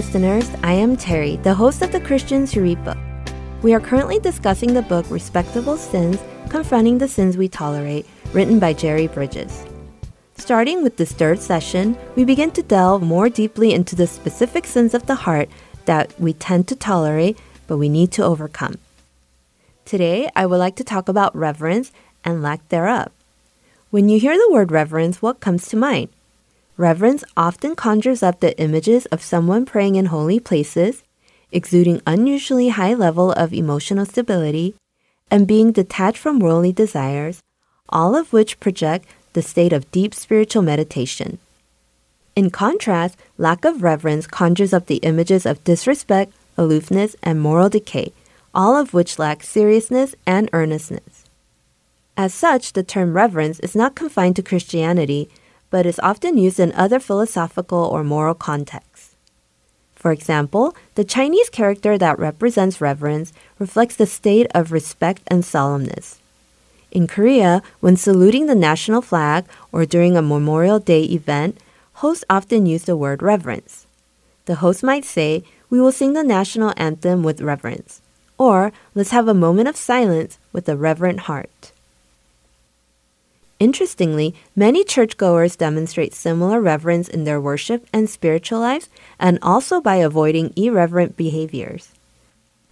[0.00, 0.48] Listeners.
[0.62, 2.96] I am Terry, the host of the Christians Who Read book.
[3.60, 8.72] We are currently discussing the book Respectable Sins Confronting the Sins We Tolerate, written by
[8.72, 9.62] Jerry Bridges.
[10.38, 14.94] Starting with this third session, we begin to delve more deeply into the specific sins
[14.94, 15.50] of the heart
[15.84, 18.78] that we tend to tolerate, but we need to overcome.
[19.84, 21.92] Today, I would like to talk about reverence
[22.24, 23.12] and lack thereof.
[23.90, 26.08] When you hear the word reverence, what comes to mind?
[26.80, 31.02] Reverence often conjures up the images of someone praying in holy places,
[31.52, 34.74] exuding unusually high level of emotional stability,
[35.30, 37.42] and being detached from worldly desires,
[37.90, 41.36] all of which project the state of deep spiritual meditation.
[42.34, 48.14] In contrast, lack of reverence conjures up the images of disrespect, aloofness, and moral decay,
[48.54, 51.26] all of which lack seriousness and earnestness.
[52.16, 55.28] As such, the term reverence is not confined to Christianity,
[55.70, 59.14] but is often used in other philosophical or moral contexts.
[59.94, 66.16] For example, the Chinese character that represents reverence reflects the state of respect and solemnness.
[66.90, 71.58] In Korea, when saluting the national flag or during a Memorial Day event,
[72.00, 73.86] hosts often use the word reverence.
[74.46, 78.00] The host might say, We will sing the national anthem with reverence,
[78.38, 81.72] or let's have a moment of silence with a reverent heart.
[83.60, 88.88] Interestingly, many churchgoers demonstrate similar reverence in their worship and spiritual lives,
[89.18, 91.92] and also by avoiding irreverent behaviors.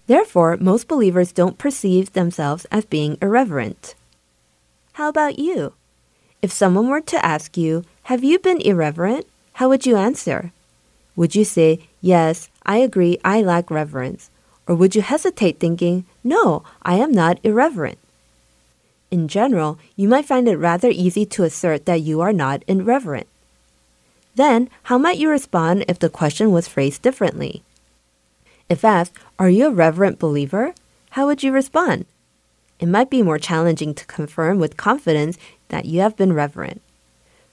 [0.06, 3.94] Therefore, most believers don't perceive themselves as being irreverent.
[4.94, 5.74] How about you?
[6.40, 9.26] If someone were to ask you, Have you been irreverent?
[9.54, 10.52] How would you answer?
[11.16, 14.30] Would you say, Yes, I agree, I lack reverence?
[14.66, 17.98] Or would you hesitate thinking, No, I am not irreverent?
[19.10, 23.26] In general, you might find it rather easy to assert that you are not irreverent.
[24.34, 27.62] Then, how might you respond if the question was phrased differently?
[28.68, 30.74] If asked, Are you a reverent believer?
[31.10, 32.04] How would you respond?
[32.78, 35.38] It might be more challenging to confirm with confidence
[35.68, 36.82] that you have been reverent.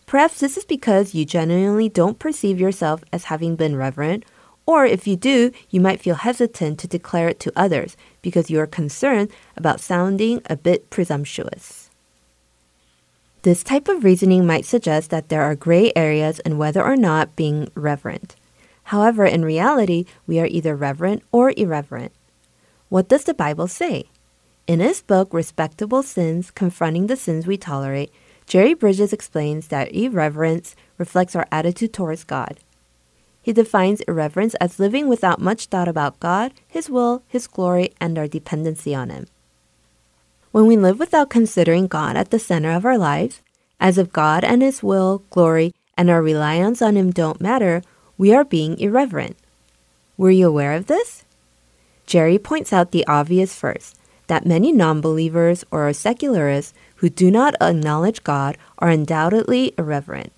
[0.06, 4.24] Perhaps this is because you genuinely don't perceive yourself as having been reverent,
[4.66, 8.60] or if you do, you might feel hesitant to declare it to others because you
[8.60, 11.90] are concerned about sounding a bit presumptuous.
[13.44, 17.36] This type of reasoning might suggest that there are gray areas in whether or not
[17.36, 18.36] being reverent.
[18.86, 22.12] However, in reality, we are either reverent or irreverent.
[22.90, 24.06] What does the Bible say?
[24.66, 28.12] In his book, Respectable Sins Confronting the Sins We Tolerate,
[28.48, 32.60] Jerry Bridges explains that irreverence reflects our attitude towards God.
[33.46, 38.18] He defines irreverence as living without much thought about God, His will, His glory, and
[38.18, 39.28] our dependency on Him.
[40.52, 43.44] When we live without considering God at the center of our lives,
[43.80, 47.84] as if God and His will, glory, and our reliance on Him don't matter,
[48.18, 49.38] we are being irreverent.
[50.18, 51.24] Were you aware of this?
[52.08, 57.54] Jerry points out the obvious first that many non believers or secularists who do not
[57.62, 60.34] acknowledge God are undoubtedly irreverent.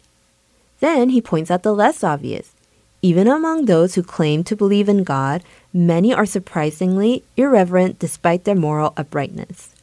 [0.82, 2.54] Then he points out the less obvious
[3.02, 8.56] even among those who claim to believe in God, many are surprisingly irreverent despite their
[8.56, 9.74] moral uprightness.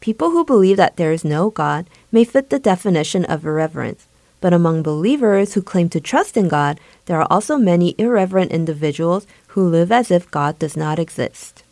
[0.00, 4.06] People who believe that there is no God may fit the definition of irreverence,
[4.40, 9.26] but among believers who claim to trust in God, there are also many irreverent individuals
[9.48, 11.62] who live as if God does not exist.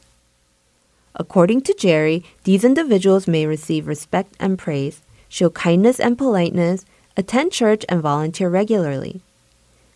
[1.14, 6.84] According to Jerry, these individuals may receive respect and praise, show kindness and politeness,
[7.16, 9.20] attend church, and volunteer regularly.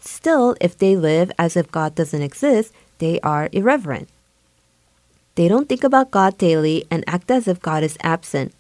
[0.05, 4.09] Still, if they live as if God doesn't exist, they are irreverent.
[5.37, 8.53] They don't think about God daily and act as if God is absent,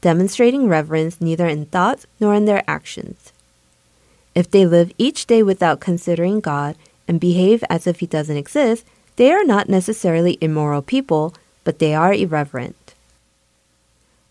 [0.00, 3.32] demonstrating reverence neither in thoughts nor in their actions.
[4.34, 6.76] If they live each day without considering God
[7.08, 8.86] and behave as if He doesn't exist,
[9.16, 11.34] they are not necessarily immoral people,
[11.64, 12.94] but they are irreverent.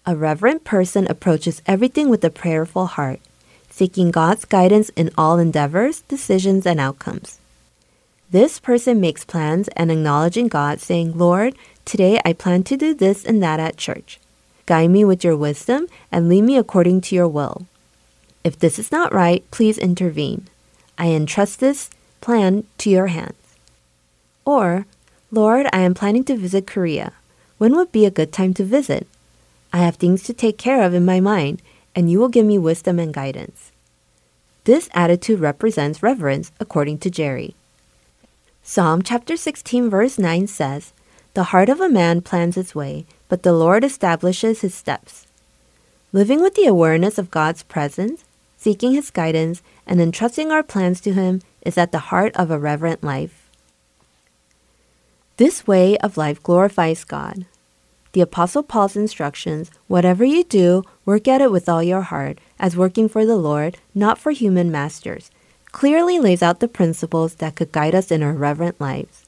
[0.06, 3.20] A reverent person approaches everything with a prayerful heart
[3.80, 7.40] seeking God's guidance in all endeavors, decisions, and outcomes.
[8.30, 11.56] This person makes plans and acknowledging God, saying, Lord,
[11.86, 14.20] today I plan to do this and that at church.
[14.66, 17.68] Guide me with your wisdom and lead me according to your will.
[18.44, 20.48] If this is not right, please intervene.
[20.98, 23.56] I entrust this plan to your hands.
[24.44, 24.86] Or,
[25.32, 27.14] Lord, I am planning to visit Korea.
[27.58, 29.08] When would be a good time to visit?
[29.72, 31.62] I have things to take care of in my mind,
[31.96, 33.69] and you will give me wisdom and guidance.
[34.70, 37.56] This attitude represents reverence, according to Jerry.
[38.62, 40.94] Psalm chapter 16, verse 9 says,
[41.34, 45.26] The heart of a man plans its way, but the Lord establishes his steps.
[46.14, 48.26] Living with the awareness of God's presence,
[48.58, 52.60] seeking his guidance, and entrusting our plans to him is at the heart of a
[52.60, 53.50] reverent life.
[55.38, 57.48] This way of life glorifies God.
[58.14, 62.76] The Apostle Paul's instructions whatever you do, work at it with all your heart, as
[62.76, 65.30] working for the Lord, not for human masters,
[65.72, 69.26] clearly lays out the principles that could guide us in our reverent lives.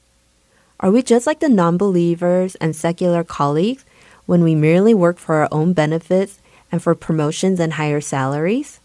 [0.79, 3.85] Are we just like the non believers and secular colleagues
[4.25, 6.39] when we merely work for our own benefits
[6.71, 8.79] and for promotions and higher salaries?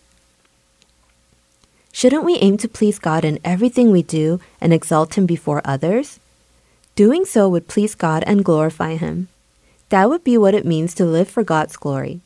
[1.90, 6.20] Shouldn't we aim to please God in everything we do and exalt Him before others?
[6.94, 9.28] Doing so would please God and glorify Him.
[9.90, 12.20] That would be what it means to live for God's glory.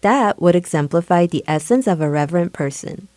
[0.00, 3.08] That would exemplify the essence of a reverent person.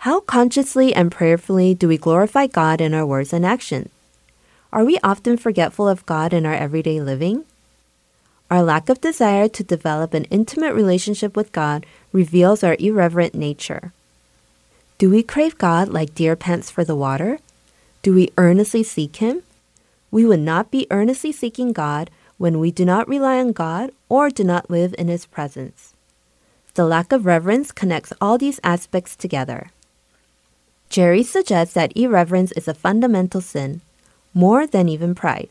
[0.00, 3.90] How consciously and prayerfully do we glorify God in our words and actions?
[4.72, 7.44] Are we often forgetful of God in our everyday living?
[8.50, 13.92] Our lack of desire to develop an intimate relationship with God reveals our irreverent nature.
[14.98, 17.38] Do we crave God like deer pants for the water?
[18.02, 19.42] Do we earnestly seek Him?
[20.10, 22.10] We would not be earnestly seeking God
[22.40, 25.92] when we do not rely on God or do not live in His presence.
[26.72, 29.68] The lack of reverence connects all these aspects together.
[30.88, 33.82] Jerry suggests that irreverence is a fundamental sin,
[34.32, 35.50] more than even pride.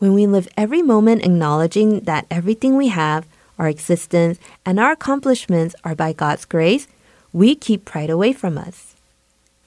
[0.00, 3.24] When we live every moment acknowledging that everything we have,
[3.56, 6.88] our existence, and our accomplishments are by God's grace,
[7.32, 8.96] we keep pride away from us.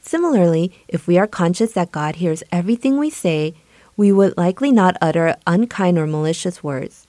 [0.01, 3.53] Similarly, if we are conscious that God hears everything we say,
[3.97, 7.07] we would likely not utter unkind or malicious words.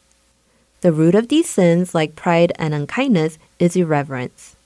[0.81, 4.57] The root of these sins, like pride and unkindness, is irreverence.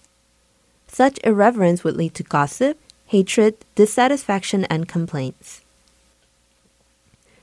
[0.87, 5.63] Such irreverence would lead to gossip, hatred, dissatisfaction, and complaints.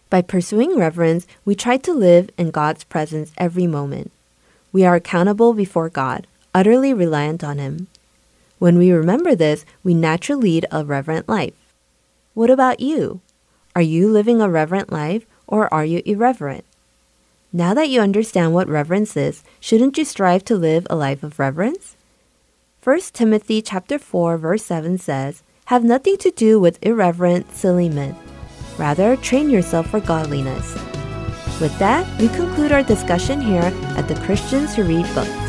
[0.09, 4.11] By pursuing reverence, we try to live in God's presence every moment.
[4.71, 7.87] We are accountable before God, utterly reliant on Him.
[8.59, 11.53] When we remember this, we naturally lead a reverent life.
[12.33, 13.21] What about you?
[13.79, 16.65] Are you living a reverent life or are you irreverent?
[17.53, 21.39] Now that you understand what reverence is, shouldn't you strive to live a life of
[21.39, 21.95] reverence?
[22.83, 28.17] 1 Timothy chapter 4 verse 7 says, "Have nothing to do with irreverent, silly men.
[28.77, 30.75] Rather, train yourself for godliness."
[31.61, 35.48] With that, we conclude our discussion here at the Christians Who Read Books.